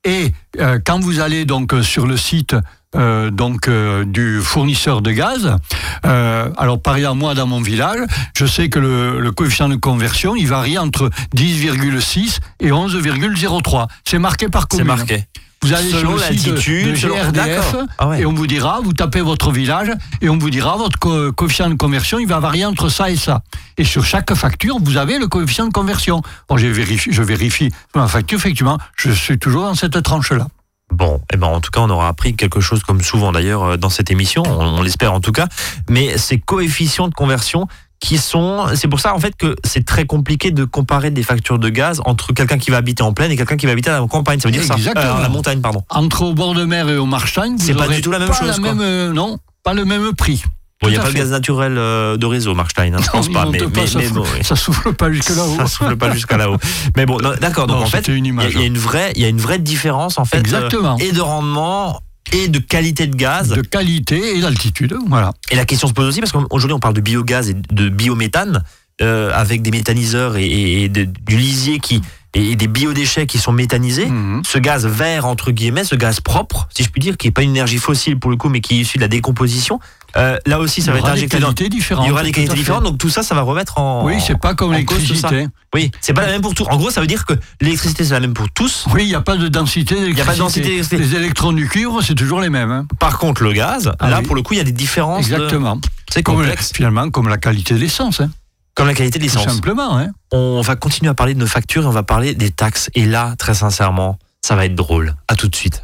Et 0.04 0.32
euh, 0.60 0.78
quand 0.84 0.98
vous 1.00 1.20
allez 1.20 1.44
donc 1.44 1.72
euh, 1.74 1.82
sur 1.82 2.06
le 2.06 2.16
site 2.16 2.56
euh, 2.94 3.30
donc 3.30 3.68
euh, 3.68 4.04
du 4.04 4.40
fournisseur 4.40 5.02
de 5.02 5.10
gaz, 5.12 5.56
euh, 6.04 6.48
alors 6.58 6.80
par 6.80 6.96
exemple 6.96 7.18
moi 7.18 7.34
dans 7.34 7.46
mon 7.46 7.60
village, 7.60 8.00
je 8.36 8.46
sais 8.46 8.68
que 8.68 8.78
le, 8.78 9.20
le 9.20 9.32
coefficient 9.32 9.68
de 9.68 9.76
conversion 9.76 10.36
il 10.36 10.46
varie 10.46 10.76
entre 10.78 11.10
10,6 11.34 12.38
et 12.60 12.70
11,03. 12.70 13.86
C'est 14.04 14.18
marqué 14.18 14.48
par 14.48 14.62
C'est 14.70 14.78
commune. 14.78 14.86
marqué. 14.86 15.24
Vous 15.64 15.72
allez 15.72 15.90
Selon 15.92 16.18
sur 16.18 16.28
le 16.30 16.34
site 16.36 16.44
de, 16.46 16.50
l'altitude, 16.50 16.90
de 16.90 16.94
selon- 16.96 17.14
GRDF. 17.14 17.76
Ah 17.98 18.08
ouais. 18.08 18.22
et 18.22 18.26
on 18.26 18.32
vous 18.32 18.48
dira, 18.48 18.80
vous 18.82 18.92
tapez 18.92 19.20
votre 19.20 19.52
village 19.52 19.92
et 20.20 20.28
on 20.28 20.36
vous 20.36 20.50
dira 20.50 20.76
votre 20.76 20.98
co- 20.98 21.30
coefficient 21.30 21.70
de 21.70 21.76
conversion, 21.76 22.18
il 22.18 22.26
va 22.26 22.40
varier 22.40 22.64
entre 22.64 22.88
ça 22.88 23.10
et 23.10 23.16
ça. 23.16 23.42
Et 23.78 23.84
sur 23.84 24.04
chaque 24.04 24.34
facture, 24.34 24.78
vous 24.82 24.96
avez 24.96 25.20
le 25.20 25.28
coefficient 25.28 25.68
de 25.68 25.72
conversion. 25.72 26.20
Bon, 26.48 26.56
je 26.56 26.66
vérifie, 26.66 27.12
je 27.12 27.22
vérifie 27.22 27.70
ma 27.94 28.08
facture, 28.08 28.38
effectivement, 28.38 28.76
je 28.96 29.12
suis 29.12 29.38
toujours 29.38 29.62
dans 29.62 29.76
cette 29.76 30.02
tranche-là. 30.02 30.48
Bon, 30.92 31.20
eh 31.32 31.36
ben 31.36 31.46
en 31.46 31.60
tout 31.60 31.70
cas, 31.70 31.80
on 31.80 31.90
aura 31.90 32.08
appris 32.08 32.36
quelque 32.36 32.60
chose 32.60 32.82
comme 32.82 33.00
souvent 33.00 33.32
d'ailleurs 33.32 33.62
euh, 33.64 33.76
dans 33.76 33.90
cette 33.90 34.10
émission, 34.10 34.42
on, 34.46 34.78
on 34.78 34.82
l'espère 34.82 35.12
en 35.12 35.20
tout 35.20 35.32
cas. 35.32 35.46
Mais 35.88 36.16
ces 36.18 36.38
coefficients 36.38 37.08
de 37.08 37.14
conversion 37.14 37.66
qui 37.98 38.18
sont, 38.18 38.66
c'est 38.74 38.88
pour 38.88 38.98
ça 39.00 39.14
en 39.14 39.20
fait 39.20 39.34
que 39.36 39.54
c'est 39.64 39.86
très 39.86 40.06
compliqué 40.06 40.50
de 40.50 40.64
comparer 40.64 41.10
des 41.10 41.22
factures 41.22 41.58
de 41.60 41.68
gaz 41.68 42.02
entre 42.04 42.32
quelqu'un 42.32 42.58
qui 42.58 42.70
va 42.72 42.78
habiter 42.78 43.02
en 43.04 43.12
plaine 43.12 43.30
et 43.30 43.36
quelqu'un 43.36 43.56
qui 43.56 43.66
va 43.66 43.72
habiter 43.72 43.90
à 43.90 44.00
la 44.00 44.06
campagne. 44.06 44.40
Ça 44.40 44.48
veut 44.48 44.52
dire 44.52 44.62
Exactement. 44.62 45.04
ça, 45.04 45.18
Euh, 45.18 45.22
la 45.22 45.28
montagne, 45.28 45.60
pardon. 45.60 45.82
Entre 45.88 46.22
au 46.22 46.34
bord 46.34 46.54
de 46.54 46.64
mer 46.64 46.88
et 46.88 46.96
au 46.98 47.06
Marchand, 47.06 47.54
C'est 47.58 47.74
pas 47.74 47.86
du 47.88 48.00
tout 48.00 48.10
la 48.10 48.18
même 48.18 48.28
pas 48.28 48.34
chose, 48.34 48.58
quoi. 48.58 48.74
même, 48.74 48.80
euh, 48.82 49.12
non, 49.12 49.38
pas 49.62 49.72
le 49.72 49.84
même 49.84 50.12
prix. 50.14 50.42
Bon, 50.82 50.88
il 50.88 50.92
n'y 50.92 50.96
a 50.96 51.00
pas 51.02 51.10
de 51.10 51.14
gaz 51.16 51.30
naturel 51.30 51.76
euh, 51.78 52.16
de 52.16 52.26
réseau, 52.26 52.54
Mark 52.54 52.70
Stein, 52.72 52.92
hein, 52.94 52.98
je 53.00 53.08
pense 53.08 53.28
Non, 53.28 53.34
pas. 53.34 53.46
Mais, 53.50 53.60
monte 53.60 53.72
pas, 53.72 53.80
mais- 53.82 53.86
ça, 53.86 53.98
mais 54.00 54.04
souffle, 54.06 54.18
bon, 54.20 54.42
ça 54.42 54.56
souffle 54.56 54.92
pas 54.94 55.12
jusque 55.12 55.30
là-haut. 55.30 55.56
ça 55.56 55.66
souffle 55.66 55.96
pas 55.96 56.12
jusqu'à 56.12 56.36
là-haut. 56.36 56.56
Mais 56.96 57.06
bon, 57.06 57.18
d'accord. 57.40 57.66
Donc 57.68 57.82
en 57.82 57.86
fait, 57.86 58.08
une 58.08 58.26
il 58.26 58.34
y 58.34 58.62
a- 58.62 58.64
une 58.66 58.78
vraie, 58.78 59.12
il 59.14 59.22
y 59.22 59.24
a 59.24 59.28
une 59.28 59.38
vraie 59.40 59.58
différence 59.60 60.18
en 60.18 60.24
fait, 60.24 60.38
Exactement. 60.38 60.96
euh, 61.00 61.04
et 61.04 61.12
de 61.12 61.20
rendement 61.20 62.00
et 62.32 62.48
de 62.48 62.58
qualité 62.58 63.06
de 63.06 63.14
gaz. 63.16 63.48
De 63.50 63.62
qualité 63.62 64.36
et 64.36 64.40
d'altitude, 64.40 64.94
voilà. 65.08 65.32
Et 65.50 65.56
la 65.56 65.64
question 65.64 65.86
se 65.88 65.92
pose 65.92 66.06
aussi 66.08 66.20
parce 66.20 66.32
qu'aujourd'hui 66.32 66.74
on 66.74 66.80
parle 66.80 66.94
de 66.94 67.00
biogaz 67.00 67.48
et 67.50 67.54
de 67.54 67.88
biométhane 67.88 68.62
euh, 69.00 69.30
avec 69.34 69.62
des 69.62 69.70
méthaniseurs 69.70 70.36
et, 70.36 70.44
et- 70.46 70.82
et 70.84 70.88
de- 70.88 71.04
du 71.04 71.36
lisier 71.36 71.78
qui 71.78 72.02
et 72.34 72.56
des 72.56 72.66
biodéchets 72.66 73.26
qui 73.26 73.36
sont 73.36 73.52
méthanisés. 73.52 74.06
Mhm. 74.06 74.40
Ce 74.46 74.56
gaz 74.58 74.86
vert 74.86 75.26
entre 75.26 75.50
guillemets, 75.50 75.84
ce 75.84 75.94
gaz 75.96 76.20
propre, 76.20 76.66
si 76.74 76.82
je 76.82 76.88
puis 76.88 77.00
dire, 77.00 77.18
qui 77.18 77.26
est 77.28 77.30
pas 77.30 77.42
une 77.42 77.50
énergie 77.50 77.76
fossile 77.76 78.18
pour 78.18 78.30
le 78.30 78.38
coup, 78.38 78.48
mais 78.48 78.60
qui 78.62 78.78
est 78.78 78.80
issu 78.82 78.96
de 78.96 79.02
la 79.02 79.08
décomposition. 79.08 79.80
Euh, 80.16 80.38
là 80.46 80.58
aussi, 80.58 80.82
ça 80.82 80.90
Il 80.90 80.92
va 80.92 80.96
y 80.96 80.98
être 80.98 81.04
aura 81.04 81.12
des 81.14 81.18
injecté 81.20 81.38
dans. 81.38 81.46
qualités 81.52 81.68
différentes. 81.68 82.04
Il 82.06 82.08
y 82.08 82.12
aura 82.12 82.22
des 82.22 82.30
tout 82.30 82.34
qualités 82.36 82.54
différentes, 82.54 82.84
donc 82.84 82.98
tout 82.98 83.08
ça, 83.10 83.22
ça 83.22 83.34
va 83.34 83.42
remettre 83.42 83.78
en. 83.78 84.04
Oui, 84.04 84.14
c'est 84.24 84.38
pas 84.38 84.54
comme 84.54 84.68
tout 84.68 84.72
l'électricité. 84.74 85.46
Oui, 85.74 85.90
c'est 86.00 86.12
pas 86.12 86.22
la 86.22 86.32
même 86.32 86.42
pour 86.42 86.54
tous. 86.54 86.64
En 86.70 86.76
gros, 86.76 86.90
ça 86.90 87.00
veut 87.00 87.06
dire 87.06 87.24
que 87.26 87.34
l'électricité 87.60 88.04
c'est 88.04 88.12
la 88.12 88.20
même 88.20 88.34
pour 88.34 88.50
tous. 88.50 88.86
Oui, 88.92 89.04
il 89.04 89.08
n'y 89.08 89.14
a 89.14 89.20
pas 89.20 89.36
de 89.36 89.48
densité 89.48 89.94
d'électricité. 89.94 90.18
Il 90.18 90.22
a 90.22 90.24
pas 90.24 90.34
de 90.34 90.38
densité. 90.38 90.96
Les 90.98 91.14
électrons 91.16 91.52
du 91.52 91.68
cuivre, 91.68 92.02
c'est 92.02 92.14
toujours 92.14 92.40
les 92.40 92.50
mêmes. 92.50 92.70
hein. 92.70 92.86
Par 92.98 93.18
contre, 93.18 93.42
le 93.42 93.52
gaz, 93.52 93.92
Ah 93.98 94.10
là 94.10 94.18
oui. 94.20 94.26
pour 94.26 94.34
le 94.36 94.42
coup, 94.42 94.54
il 94.54 94.58
y 94.58 94.60
a 94.60 94.64
des 94.64 94.72
différences. 94.72 95.28
de- 95.28 95.34
Exactement. 95.34 95.78
C'est 96.10 96.22
Comme, 96.22 96.36
complexe. 96.36 96.72
finalement, 96.74 97.08
comme 97.10 97.28
la 97.28 97.38
qualité 97.38 97.74
de 97.74 97.78
l'essence. 97.78 98.20
hein. 98.20 98.30
Comme 98.74 98.86
la 98.86 98.94
qualité 98.94 99.18
de 99.18 99.24
Tout 99.26 99.36
l'essence. 99.36 99.52
simplement. 99.54 99.98
Hein. 99.98 100.08
On 100.32 100.60
va 100.62 100.76
continuer 100.76 101.10
à 101.10 101.14
parler 101.14 101.34
de 101.34 101.38
nos 101.38 101.46
factures 101.46 101.82
et 101.82 101.86
on 101.86 101.90
va 101.90 102.02
parler 102.02 102.34
des 102.34 102.50
taxes. 102.50 102.90
Et 102.94 103.04
là, 103.06 103.34
très 103.38 103.54
sincèrement, 103.54 104.18
ça 104.42 104.56
va 104.56 104.64
être 104.66 104.74
drôle. 104.74 105.14
À 105.28 105.36
tout 105.36 105.48
de 105.48 105.56
suite. 105.56 105.82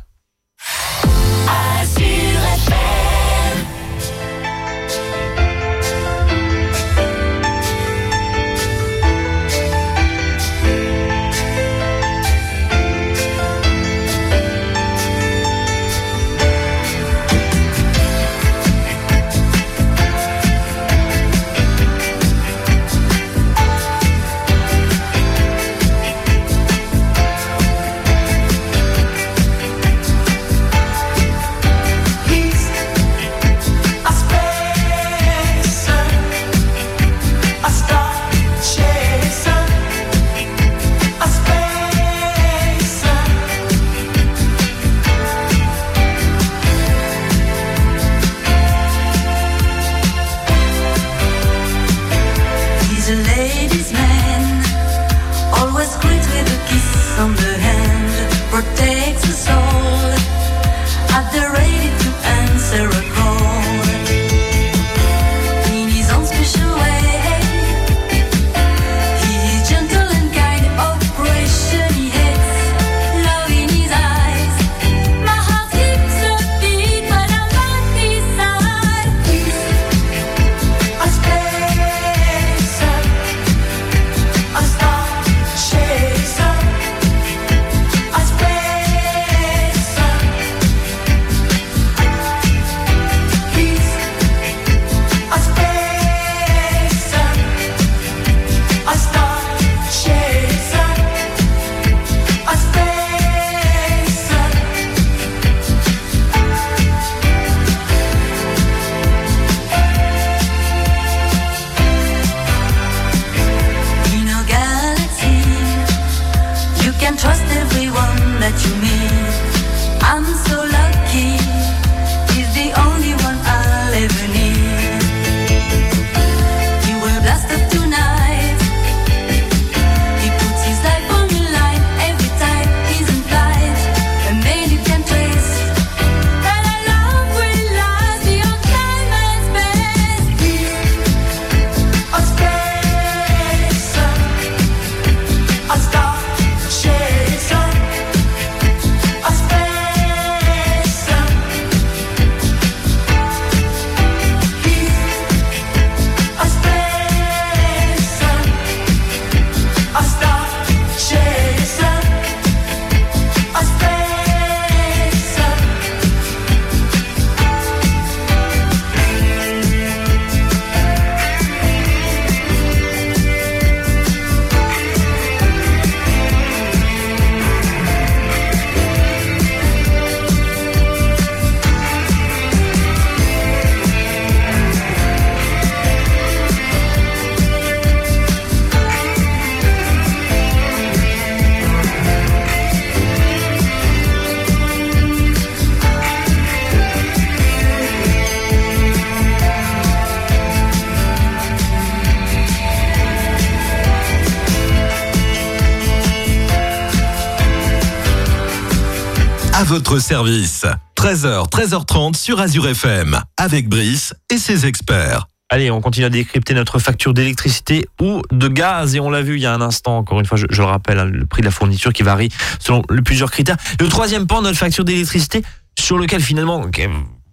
Votre 209.69 209.99
service. 209.99 210.65
13h, 210.97 211.51
13h30 211.51 212.17
sur 212.17 212.41
Azure 212.41 212.69
FM. 212.69 213.21
Avec 213.37 213.69
Brice 213.69 214.15
et 214.31 214.39
ses 214.39 214.65
experts. 214.65 215.27
Allez, 215.51 215.71
on 215.71 215.83
continue 215.83 216.07
à 216.07 216.09
décrypter 216.09 216.55
notre 216.55 216.79
facture 216.79 217.13
d'électricité 217.13 217.85
ou 218.01 218.23
de 218.33 218.49
gaz. 218.49 218.95
Et 218.95 219.01
on 219.01 219.11
l'a 219.11 219.21
vu 219.21 219.37
il 219.37 219.43
y 219.43 219.47
a 219.47 219.53
un 219.53 219.61
instant, 219.61 219.99
encore 219.99 220.21
une 220.21 220.27
fois, 220.27 220.39
je, 220.39 220.47
le 220.47 220.65
rappelle, 220.65 220.99
hein, 220.99 221.05
le 221.05 221.27
prix 221.27 221.43
de 221.43 221.47
la 221.47 221.51
fourniture 221.51 221.93
qui 221.93 222.03
varie 222.03 222.31
selon 222.59 222.81
plusieurs 223.05 223.31
critères. 223.31 223.59
Le 223.79 223.89
troisième 223.89 224.27
pan 224.27 224.41
notre 224.41 224.57
facture 224.57 224.87
d'électricité, 224.87 225.43
sur 225.79 225.99
lequel 225.99 226.23
finalement 226.23 226.67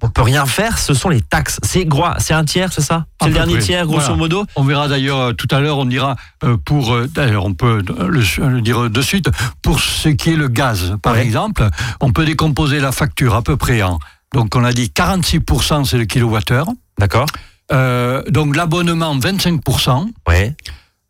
on 0.01 0.09
peut 0.09 0.21
rien 0.21 0.45
faire, 0.45 0.77
ce 0.77 0.93
sont 0.93 1.09
les 1.09 1.21
taxes. 1.21 1.59
C'est 1.63 1.85
gros, 1.85 2.05
c'est 2.19 2.33
un 2.33 2.43
tiers, 2.45 2.71
c'est 2.73 2.81
ça 2.81 3.05
C'est 3.21 3.27
le 3.29 3.33
dernier 3.33 3.53
près. 3.55 3.63
tiers, 3.63 3.85
grosso 3.85 3.99
Voilà. 4.01 4.15
modo 4.17 4.45
On 4.55 4.63
verra 4.63 4.87
d'ailleurs 4.87 5.19
euh, 5.19 5.33
tout 5.33 5.47
à 5.51 5.59
l'heure, 5.59 5.77
on 5.77 5.85
dira 5.85 6.15
euh, 6.43 6.57
pour, 6.63 6.93
euh, 6.93 7.07
d'ailleurs 7.07 7.45
on 7.45 7.53
peut 7.53 7.81
le, 7.87 8.47
le 8.49 8.61
dire 8.61 8.89
de 8.89 9.01
suite, 9.01 9.29
pour 9.61 9.79
ce 9.79 10.09
qui 10.09 10.31
est 10.31 10.35
le 10.35 10.47
gaz 10.47 10.95
par 11.01 11.13
Ouais. 11.13 11.23
exemple, 11.25 11.67
on 12.01 12.11
peut 12.11 12.25
décomposer 12.25 12.79
la 12.79 12.91
facture 12.91 13.35
à 13.35 13.41
peu 13.41 13.57
près 13.57 13.81
en, 13.81 13.99
donc 14.33 14.55
on 14.55 14.63
a 14.63 14.73
dit 14.73 14.91
46% 14.93 15.85
c'est 15.85 15.97
le 15.97 16.05
kilowattheure, 16.05 16.67
D'accord 16.99 17.25
Euh, 17.71 18.21
donc 18.29 18.55
l'abonnement 18.55 19.17
25%, 19.17 20.07
Ouais, 20.27 20.55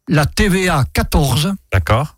la 0.07 0.25
TVA 0.25 0.85
14%. 0.93 1.53
d'accord. 1.73 2.15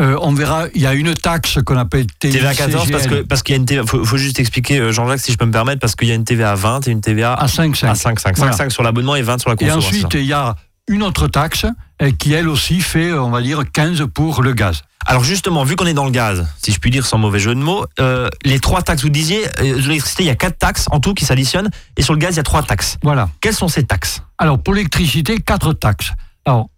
Euh, 0.00 0.16
on 0.22 0.32
verra, 0.32 0.66
il 0.74 0.80
y 0.80 0.86
a 0.86 0.94
une 0.94 1.14
taxe 1.14 1.58
qu'on 1.64 1.76
appelle 1.76 2.06
TVA 2.18 2.54
14 2.54 2.90
parce 2.90 3.06
que 3.06 3.22
parce 3.22 3.42
qu'il 3.42 3.54
y 3.54 3.58
a 3.58 3.60
une 3.60 3.66
TVA. 3.66 3.82
Faut, 3.86 4.04
faut 4.04 4.16
juste 4.16 4.40
expliquer 4.40 4.78
euh, 4.78 4.92
Jean-Jacques 4.92 5.20
si 5.20 5.30
je 5.32 5.36
peux 5.36 5.44
me 5.44 5.52
permettre 5.52 5.80
parce 5.80 5.94
qu'il 5.94 6.08
y 6.08 6.12
a 6.12 6.14
une 6.14 6.24
TVA 6.24 6.52
à 6.52 6.54
20 6.54 6.88
et 6.88 6.90
une 6.90 7.00
TVA 7.02 7.34
à 7.34 7.46
5,5. 7.46 7.86
à 7.86 7.94
5 7.94 8.18
5 8.20 8.36
Voilà. 8.38 8.52
5 8.52 8.72
sur 8.72 8.82
l'abonnement 8.82 9.14
et 9.16 9.22
20 9.22 9.38
sur 9.38 9.50
la 9.50 9.54
Et 9.54 9.58
consommation. 9.58 9.88
ensuite, 9.88 10.14
il 10.14 10.24
y 10.26 10.32
a 10.32 10.54
une 10.88 11.02
autre 11.02 11.28
taxe 11.28 11.66
euh, 12.02 12.10
qui, 12.18 12.32
elle 12.32 12.48
aussi, 12.48 12.80
fait, 12.80 13.12
on 13.12 13.30
va 13.30 13.42
dire, 13.42 13.62
15 13.70 14.06
pour 14.14 14.42
le 14.42 14.54
gaz. 14.54 14.82
Alors 15.06 15.22
justement, 15.24 15.64
vu 15.64 15.76
qu'on 15.76 15.86
est 15.86 15.94
dans 15.94 16.04
le 16.04 16.10
gaz, 16.10 16.46
si 16.62 16.72
je 16.72 16.78
puis 16.78 16.90
dire 16.90 17.06
sans 17.06 17.16
mauvais 17.18 17.38
jeu 17.38 17.54
de 17.54 17.60
mots, 17.60 17.84
euh, 18.00 18.28
les 18.44 18.58
trois 18.58 18.82
taxes, 18.82 19.02
vous 19.02 19.08
disiez, 19.08 19.46
euh, 19.60 19.78
l'électricité, 19.80 20.24
il 20.24 20.26
y 20.26 20.30
a 20.30 20.34
quatre 20.34 20.58
taxes 20.58 20.86
en 20.90 21.00
tout 21.00 21.14
qui 21.14 21.24
s'additionnent, 21.24 21.70
et 21.96 22.02
sur 22.02 22.12
le 22.14 22.18
gaz, 22.18 22.34
il 22.34 22.36
y 22.36 22.40
a 22.40 22.42
trois 22.42 22.62
taxes. 22.62 22.96
Voilà. 23.02 23.28
Quelles 23.40 23.54
sont 23.54 23.68
ces 23.68 23.84
taxes? 23.84 24.22
Alors, 24.38 24.62
pour 24.62 24.74
l'électricité, 24.74 25.38
quatre 25.40 25.72
taxes. 25.72 26.12
Alors, 26.44 26.68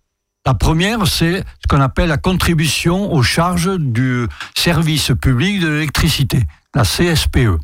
la 0.44 0.54
première, 0.54 1.06
c'est 1.06 1.38
ce 1.38 1.68
qu'on 1.68 1.80
appelle 1.80 2.08
la 2.08 2.16
contribution 2.16 3.12
aux 3.12 3.22
charges 3.22 3.78
du 3.78 4.26
service 4.56 5.12
public 5.20 5.60
de 5.60 5.68
l'électricité, 5.68 6.42
la 6.74 6.82
CSPE. 6.82 7.58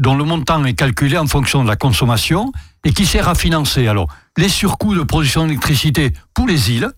Dont 0.00 0.16
le 0.16 0.24
montant 0.24 0.64
est 0.64 0.74
calculé 0.74 1.16
en 1.18 1.26
fonction 1.26 1.62
de 1.62 1.68
la 1.68 1.76
consommation 1.76 2.52
et 2.84 2.92
qui 2.92 3.06
sert 3.06 3.28
à 3.28 3.34
financer 3.34 3.86
alors 3.86 4.08
les 4.36 4.48
surcoûts 4.48 4.94
de 4.94 5.02
production 5.02 5.46
d'électricité 5.46 6.12
pour 6.34 6.48
les 6.48 6.72
îles, 6.72 6.90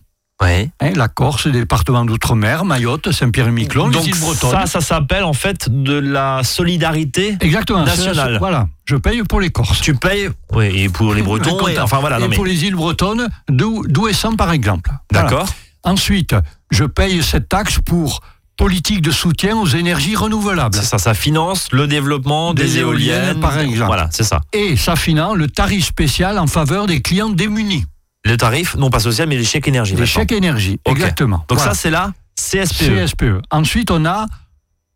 Ouais. 0.43 0.71
hein, 0.81 0.91
la 0.95 1.09
Corse, 1.09 1.47
les 1.47 1.53
départements 1.61 2.05
d'outre-mer, 2.05 2.67
Mayotte, 2.67 3.11
Saint-Pierre-et-Miquelon, 3.11 3.89
les 3.89 4.07
îles 4.09 4.21
bretonnes. 4.21 4.51
ça, 4.51 4.67
ça 4.67 4.81
s'appelle 4.83 5.25
en 5.25 5.33
fait 5.33 5.69
de 5.71 5.95
la 5.95 6.43
solidarité. 6.45 7.37
Exactement. 7.41 7.87
c'est- 7.87 7.97
national. 8.05 8.33
c'est- 8.35 8.39
Voilà, 8.39 8.69
je 8.85 8.97
paye 8.97 9.23
pour 9.23 9.41
les 9.41 9.49
Corses. 9.51 9.81
Tu 9.81 9.95
payes, 9.95 10.29
oui, 10.53 10.67
et 10.83 10.89
pour 10.91 11.15
les 11.15 11.23
Bretons, 11.23 11.67
et, 11.69 11.79
enfin 11.79 12.01
voilà, 12.01 12.19
et 12.19 12.21
non 12.21 12.29
mais, 12.29 12.37
pour 12.37 12.45
les 12.45 12.65
îles 12.65 12.75
bretonnes, 12.77 13.29
d'où 13.49 13.85
d'où 13.89 14.09
Essan, 14.09 14.37
par 14.37 14.53
exemple? 14.53 14.91
Voilà. 15.11 15.29
d'accord. 15.31 15.49
Ensuite, 15.85 16.35
je 16.71 16.85
paye 16.85 17.23
cette 17.23 17.49
taxe 17.49 17.79
pour 17.85 18.21
politique 18.59 19.01
de 19.03 19.11
soutien 19.11 19.57
aux 19.57 19.67
énergies 19.67 20.17
renouvelables. 20.17 20.75
C'est 20.75 20.85
ça, 20.85 20.99
ça 20.99 21.15
finance 21.15 21.69
le 21.73 21.87
développement 21.87 22.53
des, 22.55 22.65
Des 22.65 22.79
éoliennes, 22.79 23.17
éoliennes, 23.23 23.41
par 23.41 23.59
exemple. 23.59 23.87
Voilà, 23.87 24.09
c'est 24.11 24.25
ça. 24.25 24.41
Et 24.53 24.77
ça 24.77 24.97
finance 24.97 25.37
le 25.37 25.47
tarif 25.49 25.85
spécial 25.87 26.39
en 26.39 26.47
faveur 26.47 26.87
des 26.87 27.01
clients 27.03 27.29
démunis. 27.31 27.85
Le 28.27 28.37
tarif, 28.37 28.75
non 28.77 28.91
pas 28.91 28.99
social, 28.99 29.29
mais 29.29 29.37
les 29.37 29.45
chèques 29.45 29.69
énergie. 29.69 29.93
Les 29.93 30.01
maintenant. 30.01 30.21
chèques 30.21 30.33
énergie, 30.33 30.81
exactement. 30.85 31.45
Donc 31.49 31.59
Voilà. 31.59 31.75
ça, 31.75 31.81
c'est 31.81 31.91
la 31.91 32.13
CSPE. 32.35 33.05
CSPE. 33.07 33.43
Ensuite, 33.51 33.91
on 33.91 34.05
a 34.05 34.27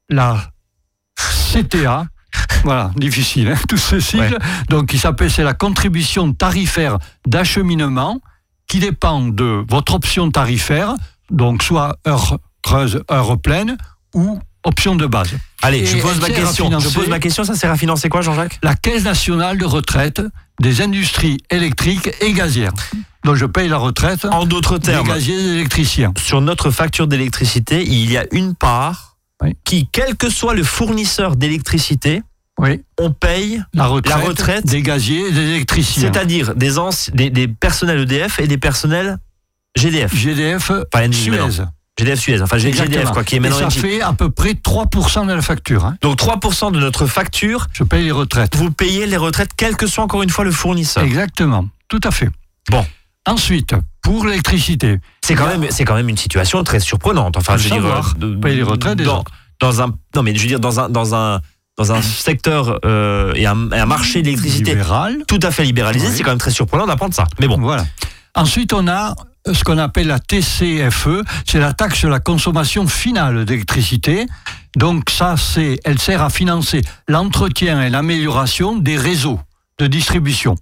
la 0.09 0.51
CTA. 1.53 2.07
voilà, 2.64 2.90
difficile, 2.97 3.49
hein, 3.49 3.77
ces 3.77 4.01
sigles. 4.01 4.38
Donc, 4.69 4.87
qui 4.87 4.99
s'appelle, 4.99 5.31
c'est 5.31 5.45
la 5.45 5.55
contribution 5.55 6.33
tarifaire 6.33 6.99
d'acheminement 7.27 8.21
qui 8.66 8.79
dépend 8.81 9.21
de 9.21 9.64
votre 9.69 9.95
option 9.95 10.31
tarifaire, 10.31 10.95
donc 11.31 11.62
soit 11.62 11.97
heure 12.07 12.38
creuse, 12.62 13.03
heure 13.11 13.40
pleine 13.40 13.77
ou 14.14 14.38
option 14.64 14.95
de 14.97 15.07
base. 15.07 15.31
Allez, 15.62 15.87
je 15.87 15.99
pose 15.99 16.21
ma 16.21 16.29
question. 16.31 16.79
Je 16.79 16.88
pose 16.90 17.09
ma 17.09 17.19
question, 17.19 17.45
ça 17.45 17.55
sert 17.55 17.71
à 17.71 17.77
financer 17.77 18.09
quoi, 18.09 18.21
Jean-Jacques? 18.23 18.59
La 18.62 18.75
Caisse 18.75 19.05
nationale 19.05 19.57
de 19.59 19.64
retraite 19.64 20.21
des 20.61 20.83
industries 20.83 21.38
électriques 21.51 22.11
et 22.21 22.33
gazières. 22.33 22.73
Donc, 23.25 23.37
je 23.37 23.45
paye 23.47 23.69
la 23.69 23.77
retraite 23.77 24.25
En 24.25 24.47
d'autres 24.47 24.79
des 24.79 24.93
termes, 24.93 25.07
gaziers 25.09 25.35
et 25.39 25.53
électriciens. 25.55 26.13
sur 26.19 26.41
notre 26.41 26.71
facture 26.71 27.07
d'électricité, 27.07 27.83
il 27.85 28.11
y 28.11 28.17
a 28.17 28.25
une 28.33 28.55
part 28.55 29.17
Oui. 29.43 29.55
qui, 29.65 29.89
quel 29.93 30.17
que 30.17 30.31
soit 30.31 30.55
le 30.55 30.63
fournisseur 30.65 31.37
d'électricité, 31.37 32.23
Oui. 32.59 32.83
on 32.99 33.11
paye, 33.13 33.63
La 33.75 33.87
retraite, 33.87 34.17
La 34.17 34.23
retraite, 34.27 34.67
des 34.67 34.83
gaziers 34.83 35.29
et 35.29 35.33
des 35.33 35.49
électriciens. 35.51 36.11
c'est-à-dire 36.13 36.55
des, 36.55 36.71
des, 37.15 37.31
des 37.31 37.49
personnels 37.49 38.01
EDF 38.01 38.39
et 38.41 38.47
des 38.47 38.59
personnels 38.59 39.19
GDF. 39.77 40.15
GDF 40.15 40.73
Pas 40.91 41.07
Engie, 41.07 41.23
Suez. 41.23 41.31
maintenant. 41.39 41.71
GDF 41.99 42.19
Suez, 42.21 42.41
enfin 42.41 42.57
GDF, 42.57 43.11
quoi, 43.11 43.25
qui 43.25 43.35
est 43.35 43.37
Et 43.37 43.41
maintenant 43.41 43.59
ça 43.59 43.67
Engie. 43.67 43.79
fait 43.81 44.01
à 44.01 44.15
peu 44.15 44.31
près 44.31 44.53
3% 44.55 45.27
de 45.27 45.33
la 45.35 45.43
facture. 45.43 45.85
hein. 45.85 45.97
Donc 46.01 46.17
3% 46.19 46.73
de 46.73 46.81
notre 46.81 47.07
facture, 47.07 47.67
Je 47.75 47.85
paye 47.85 48.05
les 48.05 48.11
retraites. 48.11 48.57
vous 48.57 48.71
payez 48.71 49.07
les 49.07 49.19
retraites, 49.19 49.51
quel 49.57 49.77
que 49.77 49.87
soit 49.87 50.03
encore 50.05 50.23
une 50.23 50.31
fois 50.31 50.45
le 50.45 50.51
fournisseur. 50.53 51.05
Exactement. 51.05 51.69
Tout 51.89 52.01
à 52.05 52.11
fait. 52.11 52.31
Bon. 52.71 52.85
Ensuite, 53.27 53.75
pour 54.03 54.25
l'électricité, 54.27 54.99
C'est 55.23 55.35
quand 55.35 55.47
même, 55.47 55.67
c'est 55.71 55.85
quand 55.85 55.95
même 55.95 56.09
une 56.09 56.17
situation 56.17 56.65
très 56.65 56.81
surprenante. 56.81 57.37
Enfin, 57.37 57.57
je 57.57 57.65
veux 57.65 57.71
dire, 57.71 57.83
savoir. 57.83 58.15
de- 58.17 58.35
Payer 58.37 58.57
les 58.57 58.63
retraites 58.63 58.97
des 58.99 59.05
dans, 59.05 59.25
dans 59.61 59.83
un, 59.83 59.89
non 60.17 60.23
mais 60.23 60.35
je 60.35 60.41
veux 60.41 60.49
dire 60.49 60.61
dans 60.61 60.81
un, 60.81 60.89
dans 60.89 61.15
un, 61.15 61.41
dans 61.77 61.93
un 61.93 62.01
secteur 62.03 62.79
euh, 62.85 63.33
et, 63.35 63.47
un, 63.47 63.71
et 63.71 63.79
un 63.79 63.87
marché 63.87 64.23
d'électricité 64.23 64.71
libéral. 64.71 65.23
tout 65.29 65.39
à 65.43 65.51
fait 65.51 65.65
libéralisé, 65.65 66.09
Oui. 66.09 66.15
c'est 66.17 66.23
quand 66.23 66.31
même 66.31 66.39
très 66.39 66.51
surprenant 66.51 66.87
d'apprendre 66.87 67.15
ça. 67.15 67.25
Mais 67.41 67.47
bon, 67.47 67.59
Voilà. 67.61 67.85
Ensuite, 68.35 68.73
on 68.73 68.87
a 68.89 69.15
ce 69.53 69.65
qu'on 69.65 69.79
appelle 69.79 70.07
la 70.07 70.19
TCFE, 70.21 71.23
c'est 71.47 71.59
la 71.59 71.73
taxe 71.73 71.99
sur 71.99 72.09
la 72.11 72.21
consommation 72.21 72.87
finale 72.87 73.45
d'électricité. 73.45 74.27
Donc 74.77 75.11
ça, 75.11 75.35
c'est, 75.37 75.79
elle 75.85 75.99
sert 75.99 76.23
à 76.23 76.31
financer 76.31 76.83
l'entretien 77.09 77.83
et 77.83 77.91
l'amélioration 77.91 78.77
des 78.77 78.97
réseaux 78.97 79.41
de 79.79 79.87
distribution. 79.89 80.55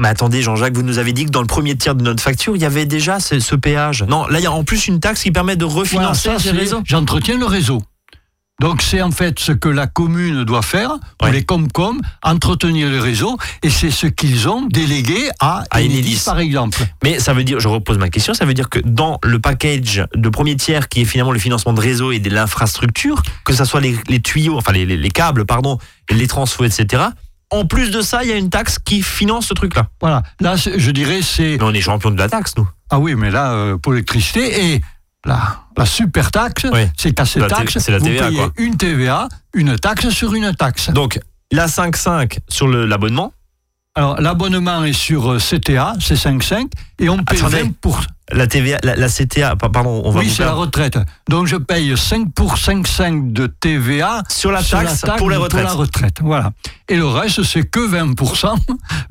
Mais 0.00 0.08
attendez, 0.08 0.42
Jean-Jacques, 0.42 0.74
vous 0.74 0.82
nous 0.82 0.98
avez 0.98 1.12
dit 1.12 1.26
que 1.26 1.30
dans 1.30 1.40
le 1.42 1.46
premier 1.46 1.76
tiers 1.76 1.94
de 1.94 2.02
notre 2.02 2.22
facture, 2.22 2.56
il 2.56 2.62
y 2.62 2.64
avait 2.64 2.86
déjà 2.86 3.20
ce, 3.20 3.38
ce 3.40 3.54
péage. 3.54 4.02
Non, 4.08 4.26
là, 4.26 4.40
il 4.40 4.42
y 4.42 4.46
a 4.46 4.52
en 4.52 4.64
plus 4.64 4.88
une 4.88 5.00
taxe 5.00 5.22
qui 5.22 5.30
permet 5.30 5.56
de 5.56 5.64
Voilà, 5.64 5.80
refinancer 5.80 6.28
ça, 6.30 6.38
ces 6.38 6.50
réseaux. 6.50 6.80
J'entretiens 6.84 7.38
le 7.38 7.46
réseau. 7.46 7.82
Donc 8.60 8.80
c'est 8.82 9.02
en 9.02 9.10
fait 9.10 9.40
ce 9.40 9.50
que 9.50 9.68
la 9.68 9.88
commune 9.88 10.44
doit 10.44 10.62
faire 10.62 10.90
pour 11.18 11.26
Ouais. 11.28 11.32
les 11.34 11.42
Comcom, 11.44 12.00
entretenir 12.22 12.88
le 12.90 13.00
réseau, 13.00 13.36
et 13.64 13.70
c'est 13.70 13.90
ce 13.90 14.06
qu'ils 14.06 14.48
ont 14.48 14.66
délégué 14.66 15.30
à, 15.40 15.64
À 15.70 15.80
Enedis, 15.80 15.96
Enedis. 15.98 16.22
par 16.24 16.38
exemple. 16.38 16.78
Mais 17.02 17.18
ça 17.18 17.32
veut 17.32 17.42
dire, 17.42 17.58
je 17.58 17.66
repose 17.66 17.98
ma 17.98 18.08
question, 18.08 18.34
ça 18.34 18.44
veut 18.44 18.54
dire 18.54 18.68
que 18.68 18.78
dans 18.84 19.18
le 19.24 19.40
package 19.40 20.04
de 20.14 20.28
premier 20.28 20.54
tiers 20.54 20.88
qui 20.88 21.00
est 21.00 21.04
finalement 21.04 21.32
le 21.32 21.40
financement 21.40 21.72
de 21.72 21.80
réseau 21.80 22.12
et 22.12 22.20
de 22.20 22.30
l'infrastructure, 22.30 23.22
que 23.44 23.52
ce 23.52 23.64
soit 23.64 23.80
les, 23.80 23.96
les 24.08 24.20
tuyaux, 24.20 24.56
enfin 24.58 24.72
les, 24.72 24.86
les- 24.86 24.96
les 24.96 25.10
câbles, 25.10 25.44
pardon, 25.44 25.78
les 26.10 26.26
transfos, 26.28 26.64
etc. 26.64 27.02
En 27.52 27.64
plus 27.66 27.90
de 27.90 28.00
ça, 28.02 28.22
il 28.24 28.30
y 28.30 28.32
a 28.32 28.36
une 28.36 28.50
taxe 28.50 28.78
qui 28.78 29.02
finance 29.02 29.46
ce 29.46 29.54
truc-là. 29.54 29.88
Voilà. 30.00 30.22
Là, 30.40 30.56
je 30.56 30.90
dirais, 30.90 31.20
c'est 31.22 31.56
Mais 31.58 31.62
on 31.64 31.72
est 31.72 31.80
champion 31.80 32.10
de 32.10 32.18
la 32.18 32.28
taxe, 32.28 32.54
nous. 32.56 32.68
ah 32.90 32.98
oui, 32.98 33.14
mais 33.14 33.30
là 33.30 33.52
euh, 33.52 33.76
pour 33.78 33.92
l'électricité 33.92 34.72
et 34.74 34.80
la, 35.24 35.60
la 35.76 35.86
super 35.86 36.30
taxe, 36.30 36.66
Oui. 36.72 36.86
c'est 36.96 37.12
qu'à 37.12 37.24
cette 37.24 37.42
La 37.42 37.48
c'est 37.66 37.90
la 37.92 37.98
vous 37.98 38.06
TVA, 38.06 38.26
payez 38.26 38.38
quoi. 38.38 38.52
une 38.56 38.76
TVA, 38.76 39.28
une 39.54 39.78
taxe 39.78 40.08
sur 40.10 40.34
une 40.34 40.54
taxe. 40.54 40.90
Donc, 40.90 41.20
la 41.52 41.66
5,5 41.66 42.38
sur 42.48 42.66
le- 42.66 42.86
l'abonnement, 42.86 43.32
Alors 43.94 44.18
l'abonnement 44.20 44.82
est 44.84 44.94
sur 44.94 45.32
euh, 45.32 45.38
CTA, 45.38 45.92
c'est 46.00 46.14
5,5, 46.16 46.66
et 46.98 47.08
on 47.10 47.18
paye 47.22 47.38
Attendez. 47.38 47.62
20 47.62 47.72
pour. 47.80 48.00
La 48.32 48.46
TVA, 48.46 48.78
la, 48.82 48.96
la 48.96 49.08
CTA, 49.08 49.56
pa- 49.56 49.68
pardon, 49.68 50.02
on 50.04 50.10
va 50.10 50.20
Oui, 50.20 50.30
c'est 50.30 50.44
la 50.44 50.52
retraite. 50.52 50.98
Donc 51.28 51.46
je 51.46 51.56
paye 51.56 51.96
5 51.96 52.32
pour 52.34 52.56
5,5 52.56 53.32
de 53.32 53.46
TVA 53.46 54.22
sur 54.28 54.50
la 54.52 54.62
sur 54.62 54.78
taxe, 54.78 55.02
la 55.02 55.08
taxe 55.08 55.18
pour 55.18 55.30
les 55.30 55.36
retraites. 55.36 55.64
la 55.64 55.72
retraite. 55.72 56.16
Voilà. 56.22 56.50
Et 56.88 56.96
le 56.96 57.06
reste, 57.06 57.42
c'est 57.42 57.62
que 57.64 57.80
20%. 57.80 58.54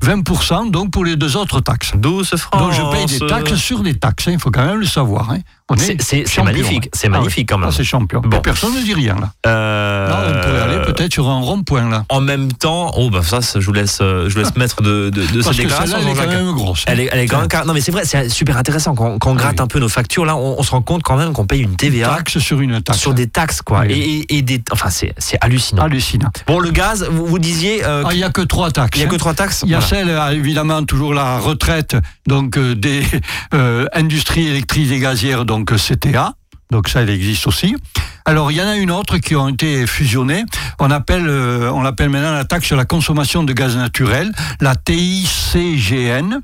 20% 0.04 0.70
donc 0.70 0.90
pour 0.90 1.04
les 1.04 1.16
deux 1.16 1.36
autres 1.36 1.60
taxes. 1.60 1.92
Douce 1.96 2.34
France. 2.36 2.60
Donc 2.62 2.72
je 2.72 2.82
paye 2.96 3.18
des 3.18 3.26
taxes 3.26 3.54
sur 3.54 3.80
des 3.82 3.94
taxes, 3.94 4.28
hein, 4.28 4.32
il 4.32 4.38
faut 4.40 4.50
quand 4.50 4.64
même 4.64 4.80
le 4.80 4.86
savoir. 4.86 5.30
hein. 5.30 5.38
C'est- 5.78 5.94
magnifique, 6.42 6.86
hein. 6.86 6.90
c'est 6.92 7.06
Ah 7.06 7.10
magnifique 7.10 7.48
quand 7.48 7.56
même. 7.56 7.70
là, 7.70 7.74
c'est 7.74 7.82
champion. 7.84 8.20
Bon. 8.20 8.40
Personne 8.40 8.74
ne 8.74 8.82
dit 8.82 8.92
rien 8.92 9.16
là. 9.18 9.30
Euh, 9.46 10.08
Là, 10.08 10.18
on 10.28 10.40
pourrait 10.46 10.60
aller 10.60 10.84
peut-être 10.84 11.12
sur 11.14 11.30
un 11.30 11.40
rond-point 11.40 11.88
là. 11.88 12.04
En 12.10 12.20
même 12.20 12.52
temps, 12.52 12.92
oh 12.98 13.08
bah 13.08 13.22
ça, 13.22 13.38
je 13.54 13.64
vous 13.64 13.72
laisse, 13.72 13.98
euh, 14.02 14.28
je 14.28 14.34
vous 14.34 14.40
laisse 14.40 14.54
mettre 14.56 14.82
de, 14.82 15.08
de, 15.08 15.24
de 15.26 15.40
cette 15.40 15.56
déclaration. 15.56 15.96
elle 15.98 16.08
est 16.08 16.14
quand 16.14 16.26
même 16.26 16.52
grosse. 16.52 16.84
Elle 16.86 17.00
est, 17.00 17.08
elle 17.10 17.20
est 17.20 17.26
quand 17.26 17.38
même 17.38 17.48
non 17.66 17.72
mais 17.72 17.80
c'est 17.80 17.92
vrai, 17.92 18.02
c'est 18.04 18.28
super 18.28 18.58
intéressant 18.58 18.94
quand, 18.94 19.11
quand 19.18 19.30
on 19.32 19.34
gratte 19.34 19.56
oui. 19.58 19.62
un 19.64 19.66
peu 19.66 19.78
nos 19.78 19.88
factures 19.88 20.24
là, 20.24 20.36
on, 20.36 20.58
on 20.58 20.62
se 20.62 20.70
rend 20.70 20.82
compte 20.82 21.02
quand 21.02 21.16
même 21.16 21.32
qu'on 21.32 21.46
paye 21.46 21.62
une 21.62 21.76
TVA 21.76 22.08
Taxe 22.16 22.38
sur 22.38 22.60
une 22.60 22.80
taxe. 22.82 22.98
sur 22.98 23.14
des 23.14 23.26
taxes 23.28 23.62
quoi, 23.62 23.80
Oui. 23.86 23.92
et, 23.92 24.34
et- 24.34 24.38
et 24.38 24.42
des, 24.42 24.62
enfin 24.72 24.90
c'est 24.90 25.14
hallucinant. 25.40 25.82
Hallucinant. 25.82 26.30
Bon 26.46 26.58
le 26.60 26.70
gaz, 26.70 27.06
vous, 27.10 27.26
vous 27.26 27.38
disiez, 27.38 27.84
euh, 27.84 28.02
Ah, 28.06 28.10
Il 28.12 28.16
n'y 28.18 28.24
a 28.24 28.30
que 28.30 28.42
trois 28.42 28.70
taxes. 28.70 28.98
il 28.98 29.00
y 29.00 29.04
a 29.04 29.08
hein. 29.08 29.10
que 29.10 29.16
trois 29.16 29.34
taxes. 29.34 29.62
Il 29.64 29.70
y 29.70 29.74
a 29.74 29.78
Voilà. 29.78 29.88
celle, 30.04 30.08
euh, 30.10 30.30
évidemment, 30.30 30.82
toujours 30.84 31.14
la 31.14 31.38
retraite 31.38 31.96
donc 32.26 32.56
euh, 32.58 32.74
des 32.74 33.02
euh, 33.54 33.86
industries 33.92 34.46
électriques 34.48 34.90
et 34.92 34.98
gazières, 34.98 35.44
donc 35.44 35.72
CTA. 35.76 36.34
Donc 36.70 36.88
ça, 36.88 37.02
elle 37.02 37.10
existe 37.10 37.46
aussi. 37.46 37.76
Alors, 38.24 38.50
il 38.50 38.56
y 38.56 38.62
en 38.62 38.66
a 38.66 38.76
une 38.76 38.90
autre 38.90 39.18
qui 39.18 39.36
ont 39.36 39.48
été 39.50 39.86
fusionnées. 39.86 40.44
On 40.78 40.90
appelle, 40.90 41.26
euh, 41.28 41.70
on 41.70 41.82
l'appelle 41.82 42.08
maintenant 42.08 42.32
la 42.32 42.44
taxe 42.44 42.66
sur 42.66 42.76
la 42.76 42.86
consommation 42.86 43.42
de 43.42 43.52
gaz 43.52 43.76
naturel, 43.76 44.32
la 44.60 44.74
TICGN. 44.76 46.40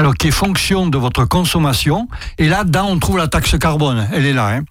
Alors, 0.00 0.14
qui 0.14 0.28
est 0.28 0.30
fonction 0.30 0.86
de 0.86 0.96
votre 0.96 1.26
consommation. 1.26 2.08
Et 2.38 2.48
là-dedans, 2.48 2.86
on 2.88 2.98
trouve 2.98 3.18
la 3.18 3.28
taxe 3.28 3.58
carbone. 3.58 4.08
Elle 4.14 4.24
est 4.24 4.32
là. 4.32 4.48
hein. 4.48 4.62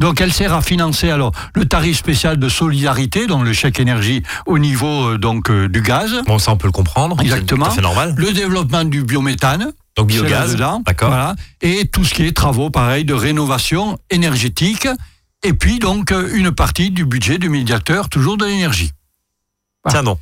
Donc, 0.00 0.22
elle 0.22 0.32
sert 0.32 0.54
à 0.54 0.62
financer 0.62 1.10
alors 1.10 1.32
le 1.54 1.66
tarif 1.66 1.98
spécial 1.98 2.38
de 2.38 2.48
solidarité, 2.48 3.26
donc 3.26 3.44
le 3.44 3.52
chèque 3.52 3.80
énergie 3.80 4.22
au 4.46 4.58
niveau 4.58 5.08
euh, 5.10 5.18
donc 5.18 5.50
euh, 5.50 5.68
du 5.68 5.82
gaz. 5.82 6.22
Bon 6.26 6.38
ça 6.38 6.52
on 6.52 6.56
peut 6.56 6.68
le 6.68 6.72
comprendre, 6.72 7.16
c'est 7.18 7.24
Exactement. 7.24 7.68
fait 7.70 7.82
normal. 7.82 8.14
Le 8.16 8.32
développement 8.32 8.84
du 8.84 9.02
biométhane, 9.02 9.72
Donc 9.96 10.10
c'est 10.10 10.20
biogaz, 10.20 10.56
d'accord. 10.86 11.08
Voilà, 11.10 11.34
et 11.60 11.86
tout 11.86 12.04
ce 12.04 12.14
qui 12.14 12.22
est 12.24 12.34
travaux, 12.34 12.70
pareil, 12.70 13.04
de 13.04 13.12
rénovation 13.12 13.98
énergétique. 14.08 14.88
Et 15.42 15.52
puis 15.52 15.80
donc 15.80 16.12
euh, 16.12 16.30
une 16.32 16.50
partie 16.52 16.90
du 16.90 17.04
budget 17.04 17.36
du 17.36 17.50
médiateur, 17.50 18.08
toujours 18.08 18.38
de 18.38 18.46
l'énergie. 18.46 18.92
Tiens 19.88 20.02
non. 20.02 20.16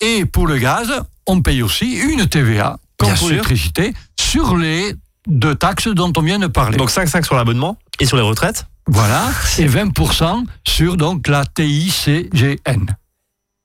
Et 0.00 0.26
pour 0.26 0.46
le 0.46 0.58
gaz, 0.58 0.92
on 1.26 1.40
paye 1.40 1.62
aussi 1.62 1.94
une 1.94 2.26
TVA 2.28 2.76
l'électricité, 3.28 3.92
sur 4.18 4.56
les 4.56 4.94
deux 5.28 5.54
taxes 5.54 5.88
dont 5.88 6.12
on 6.16 6.22
vient 6.22 6.38
de 6.38 6.46
parler. 6.48 6.76
Donc 6.76 6.90
5,5 6.90 7.24
sur 7.24 7.34
l'abonnement 7.36 7.76
et 8.00 8.06
sur 8.06 8.16
les 8.16 8.22
retraites 8.22 8.66
voilà, 8.88 9.30
et 9.58 9.66
20% 9.68 10.44
sur 10.66 10.96
donc 10.96 11.28
la 11.28 11.44
TICGN. 11.44 12.86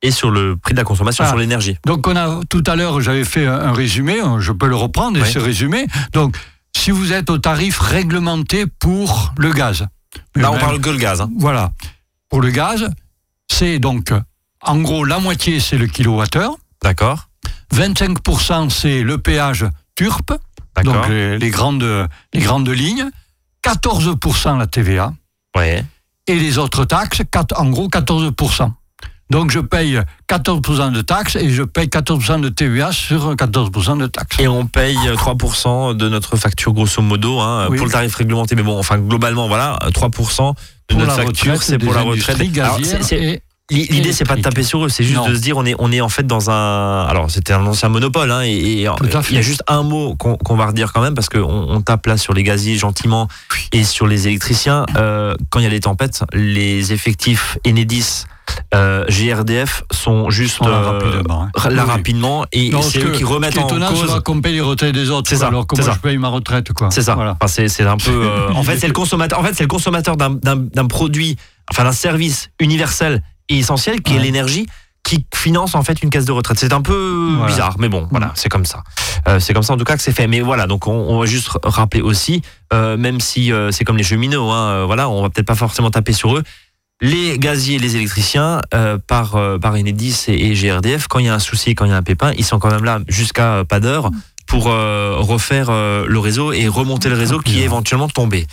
et 0.04 0.12
sur 0.12 0.30
le 0.30 0.56
prix 0.58 0.73
de 0.73 0.78
la 0.78 0.84
consommation, 0.84 1.23
Ah. 1.26 1.30
sur 1.30 1.38
l'énergie. 1.38 1.76
Donc 1.88 2.06
on 2.08 2.15
a 2.15 2.39
tout 2.50 2.63
à 2.67 2.76
l'heure, 2.76 3.02
j'avais 3.02 3.23
fait 3.26 3.47
un, 3.47 3.54
un 3.60 3.73
résumé, 3.73 4.19
hein, 4.19 4.39
je 4.39 4.52
peux 4.52 4.67
le 4.67 4.76
reprendre 4.76 5.17
et 5.17 5.23
Oui. 5.23 5.32
ce 5.32 5.39
résumé. 5.39 5.88
Donc 6.13 6.38
si 6.76 6.91
vous 6.91 7.13
êtes 7.13 7.32
au 7.32 7.39
tarif 7.39 7.80
réglementé 7.80 8.65
pour 8.67 9.34
le 9.38 9.52
gaz. 9.52 9.88
Là, 10.36 10.50
on 10.52 10.54
même- 10.54 10.62
parle 10.62 10.80
que 10.80 10.89
le 10.91 10.97
gaz. 10.97 11.21
hein. 11.21 11.30
Voilà. 11.38 11.71
Pour 12.30 12.41
le 12.41 12.52
gaz, 12.52 12.88
c'est 13.52 13.80
donc 13.80 14.13
en 14.62 14.78
gros 14.82 15.04
la 15.04 15.17
moitié 15.19 15.60
c'est 15.60 15.78
le 15.80 15.88
kilowattheure, 15.88 16.56
D'accord 16.84 17.27
25% 17.73 18.69
c'est 18.69 19.01
le 19.03 19.17
péage 19.17 19.65
TURP, 19.95 20.34
donc 20.84 21.08
les, 21.10 21.38
les 21.38 21.49
grandes, 21.49 22.08
les 22.34 22.39
grandes 22.41 22.69
lignes, 22.69 23.10
14% 23.63 24.58
la 24.58 24.67
TVA 24.67 25.13
Ouais. 25.56 25.84
et 26.27 26.36
les 26.36 26.58
autres 26.58 26.86
taxes, 26.86 27.21
en 27.56 27.65
gros 27.69 27.88
14%. 27.89 28.71
Donc 29.30 29.51
je 29.51 29.60
paye 29.60 29.99
14% 30.30 30.91
de 30.93 31.01
taxes 31.01 31.36
et 31.36 31.49
je 31.49 31.63
paye 31.63 31.88
14% 31.88 32.39
de 32.39 32.47
TVA 32.47 32.93
sur 32.93 33.34
14% 33.36 33.97
de 33.97 34.08
taxes. 34.08 34.39
Et 34.39 34.47
on 34.47 34.67
paye 34.67 34.95
3% 34.95 35.97
de 35.97 36.08
notre 36.08 36.38
facture, 36.38 36.71
grosso 36.73 37.01
modo, 37.01 37.39
hein, 37.41 37.67
Oui. 37.69 37.77
pour 37.77 37.88
le 37.88 37.91
tarif 37.91 38.15
réglementé. 38.15 38.56
Mais 38.56 38.63
bon, 38.63 38.77
enfin, 38.80 38.97
globalement, 38.99 39.47
voilà, 39.49 39.77
3% 39.91 40.53
de 40.53 40.95
pour 40.95 40.99
notre 41.03 41.15
facture, 41.15 41.62
c'est 41.62 41.77
pour 41.77 41.93
la 41.93 42.03
retraite. 42.03 42.38
Alors, 42.39 42.80
gazières 42.80 43.03
c'est- 43.03 43.03
c'est- 43.03 43.21
et 43.23 43.41
L'idée, 43.69 44.13
c'est 44.13 44.23
pas 44.23 44.36
de 44.38 44.41
taper 44.41 44.63
sur 44.63 44.86
eux, 44.86 44.89
c'est 44.89 45.03
juste 45.03 45.17
Non. 45.17 45.27
de 45.27 45.36
se 45.36 45.41
dire, 45.41 45.58
on 45.58 45.65
est, 45.65 45.75
on 45.77 45.91
est 45.91 45.99
en 45.99 46.08
fait 46.08 46.25
dans 46.25 46.49
un. 46.49 47.06
Alors, 47.06 47.30
c'était 47.30 47.51
un 47.53 47.65
ancien 47.65 47.89
monopole, 47.89 48.32
hein, 48.32 48.41
et, 48.43 48.51
et 48.51 48.71
il 49.30 49.36
y 49.36 49.38
a 49.38 49.41
juste 49.41 49.63
un 49.67 49.84
mot 49.84 50.15
qu'on 50.15 50.38
qu'on 50.38 50.56
va 50.56 50.67
redire 50.67 50.93
quand 50.93 51.01
même, 51.01 51.15
parce 51.15 51.27
qu'on 51.27 51.41
on 51.43 51.82
tape 51.82 52.06
là 52.06 52.15
sur 52.17 52.34
les 52.34 52.43
gaziers 52.43 52.77
gentiment 52.77 53.27
et 53.73 53.84
sur 53.84 54.08
les 54.08 54.27
électriciens. 54.30 54.86
Euh, 54.95 55.36
quand 55.49 55.60
il 55.60 55.63
y 55.63 55.65
a 55.65 55.69
les 55.69 55.82
tempêtes, 55.82 56.23
les 56.34 56.93
effectifs 56.93 57.58
Enedis, 57.67 58.23
euh, 58.73 59.03
GRDF 59.10 59.84
sont 59.91 60.30
juste 60.30 60.62
l'a 60.62 60.67
euh, 60.69 60.91
rapidement, 60.91 61.43
hein. 61.43 61.69
là 61.69 61.84
Oui. 61.84 61.89
rapidement, 61.91 62.45
et 62.53 62.71
c'est 62.84 63.01
ce 63.01 63.06
eux 63.08 63.12
qui 63.12 63.25
remettent 63.25 63.51
ce 63.56 63.60
qui 63.60 63.65
est 63.75 63.84
en 63.84 63.89
cause. 63.93 64.21
qu'on 64.23 64.39
paye 64.39 64.53
les 64.53 64.62
retraites 64.62 64.93
des 64.95 65.10
autres, 65.10 65.30
C'est 65.30 65.36
ça, 65.36 65.47
alors 65.47 65.65
moi 65.69 65.84
ça. 65.86 65.91
je 65.91 65.99
paye 65.99 66.17
ma 66.17 66.30
retraite. 66.30 66.71
quoi. 66.71 66.88
C'est 66.89 67.01
ça. 67.01 67.15
Voilà. 67.15 67.32
Enfin, 67.41 67.47
c'est, 67.47 67.67
c'est 67.67 67.84
un 67.84 67.97
peu. 67.97 68.12
euh, 68.12 68.49
en 68.56 68.63
fait, 68.63 68.77
c'est 68.77 68.88
le 68.88 68.93
consommateur. 68.93 69.38
En 69.39 69.43
fait, 69.43 69.53
c'est 69.56 69.63
le 69.65 69.67
consommateur 69.67 70.15
d'un 70.15 70.88
produit, 70.88 71.36
enfin 71.69 71.84
d'un 71.84 71.91
service 71.91 72.49
universel 72.62 73.21
et 73.50 73.58
essentiel 73.60 74.02
qui 74.02 74.14
est 74.14 74.18
Ouais. 74.18 74.24
l'énergie, 74.24 74.68
qui 75.04 75.26
finance 75.34 75.74
en 75.76 75.84
fait 75.84 76.02
une 76.04 76.10
caisse 76.10 76.26
de 76.26 76.32
retraite. 76.34 76.60
C'est 76.60 76.74
un 76.74 76.82
peu 76.82 77.34
Voilà. 77.38 77.48
bizarre, 77.52 77.76
mais 77.80 77.88
bon, 77.88 78.08
voilà, 78.12 78.32
c'est 78.36 78.50
comme 78.50 78.66
ça. 78.66 78.84
Euh, 79.28 79.40
c'est 79.40 79.54
comme 79.54 79.64
ça 79.64 79.74
en 79.74 79.78
tout 79.78 79.86
cas 79.86 79.96
que 79.96 80.02
c'est 80.04 80.12
fait. 80.12 80.28
Mais 80.28 80.42
voilà, 80.42 80.68
donc 80.68 80.86
on, 80.88 80.92
on 80.92 81.20
va 81.20 81.26
juste 81.26 81.50
rappeler 81.64 82.02
aussi, 82.02 82.42
euh, 82.74 82.98
même 82.98 83.20
si 83.22 83.52
euh, 83.54 83.72
c'est 83.72 83.86
comme 83.86 83.98
les 83.98 84.04
cheminots, 84.04 84.52
hein, 84.52 84.70
euh, 84.70 84.86
voilà, 84.86 85.08
on 85.10 85.22
va 85.22 85.30
peut-être 85.30 85.48
pas 85.48 85.56
forcément 85.56 85.90
taper 85.92 86.12
sur 86.14 86.36
eux. 86.36 86.44
Les 87.00 87.38
gaziers 87.38 87.78
les 87.78 87.96
électriciens, 87.96 88.62
euh, 88.74 88.98
par, 88.98 89.36
euh, 89.36 89.60
par 89.60 89.76
Enedis 89.76 90.26
et, 90.30 90.48
et 90.52 90.54
GRDF, 90.56 91.08
quand 91.08 91.20
il 91.20 91.26
y 91.28 91.30
a 91.30 91.34
un 91.36 91.40
souci, 91.40 91.76
quand 91.76 91.86
il 91.86 91.92
y 91.92 91.94
a 91.94 91.98
un 91.98 92.02
pépin, 92.04 92.32
ils 92.38 92.44
sont 92.44 92.58
quand 92.60 92.72
même 92.72 92.84
là 92.84 93.00
jusqu'à 93.08 93.64
pas 93.70 93.80
d'heure 93.80 94.10
pour 94.48 94.68
euh, 94.68 95.16
refaire 95.20 95.68
euh, 95.70 96.06
le 96.08 96.20
réseau 96.20 96.52
et 96.54 96.68
remonter 96.68 97.10
le 97.10 97.16
réseau 97.16 97.40
qui 97.40 97.60
est 97.62 97.64
éventuellement 97.66 98.10
tombé. 98.10 98.48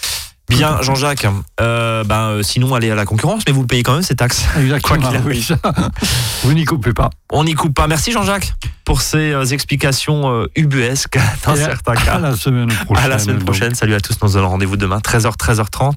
Bien, 0.49 0.83
Jean-Jacques, 0.83 1.27
euh, 1.61 2.05
ben, 2.05 2.29
euh, 2.29 2.43
sinon 2.43 2.75
allez 2.75 2.91
à 2.91 2.95
la 2.95 3.07
concurrence, 3.07 3.43
mais 3.47 3.53
vous 3.53 3.67
payez 3.67 3.83
quand 3.83 3.95
même 3.95 4.03
ces 4.03 4.15
taxes. 4.15 4.45
Exactement. 4.59 5.01
Quoi 5.01 5.11
qu'il 5.11 5.21
oui, 5.27 5.43
ça. 5.43 5.57
Vous 6.43 6.53
n'y 6.53 6.65
coupez 6.67 6.93
pas. 6.93 7.09
On 7.33 7.45
n'y 7.45 7.55
coupe 7.55 7.75
pas. 7.75 7.87
Merci 7.87 8.13
Jean-Jacques 8.13 8.53
pour 8.85 9.01
ces 9.01 9.33
euh, 9.33 9.45
explications 9.47 10.31
euh, 10.31 10.47
ubuesques 10.55 11.19
dans 11.47 11.53
à- 11.53 11.57
certains 11.57 11.93
À 11.93 11.97
cas. 11.97 12.19
la 12.19 12.37
semaine 12.37 12.69
prochaine. 12.69 13.05
À 13.05 13.09
la 13.09 13.19
semaine 13.19 13.37
donc. 13.39 13.47
prochaine. 13.47 13.75
Salut 13.75 13.95
à 13.95 14.01
tous. 14.01 14.17
Nous 14.23 14.37
allons 14.37 14.51
rendez-vous 14.51 14.77
demain, 14.77 14.99
13h, 14.99 15.35
13h30. 15.37 15.97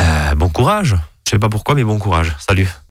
Euh, 0.00 0.34
bon 0.34 0.48
courage. 0.48 0.96
Je 1.24 1.30
sais 1.30 1.38
pas 1.38 1.48
pourquoi, 1.48 1.74
mais 1.76 1.84
bon 1.84 1.98
courage. 1.98 2.34
Salut. 2.46 2.68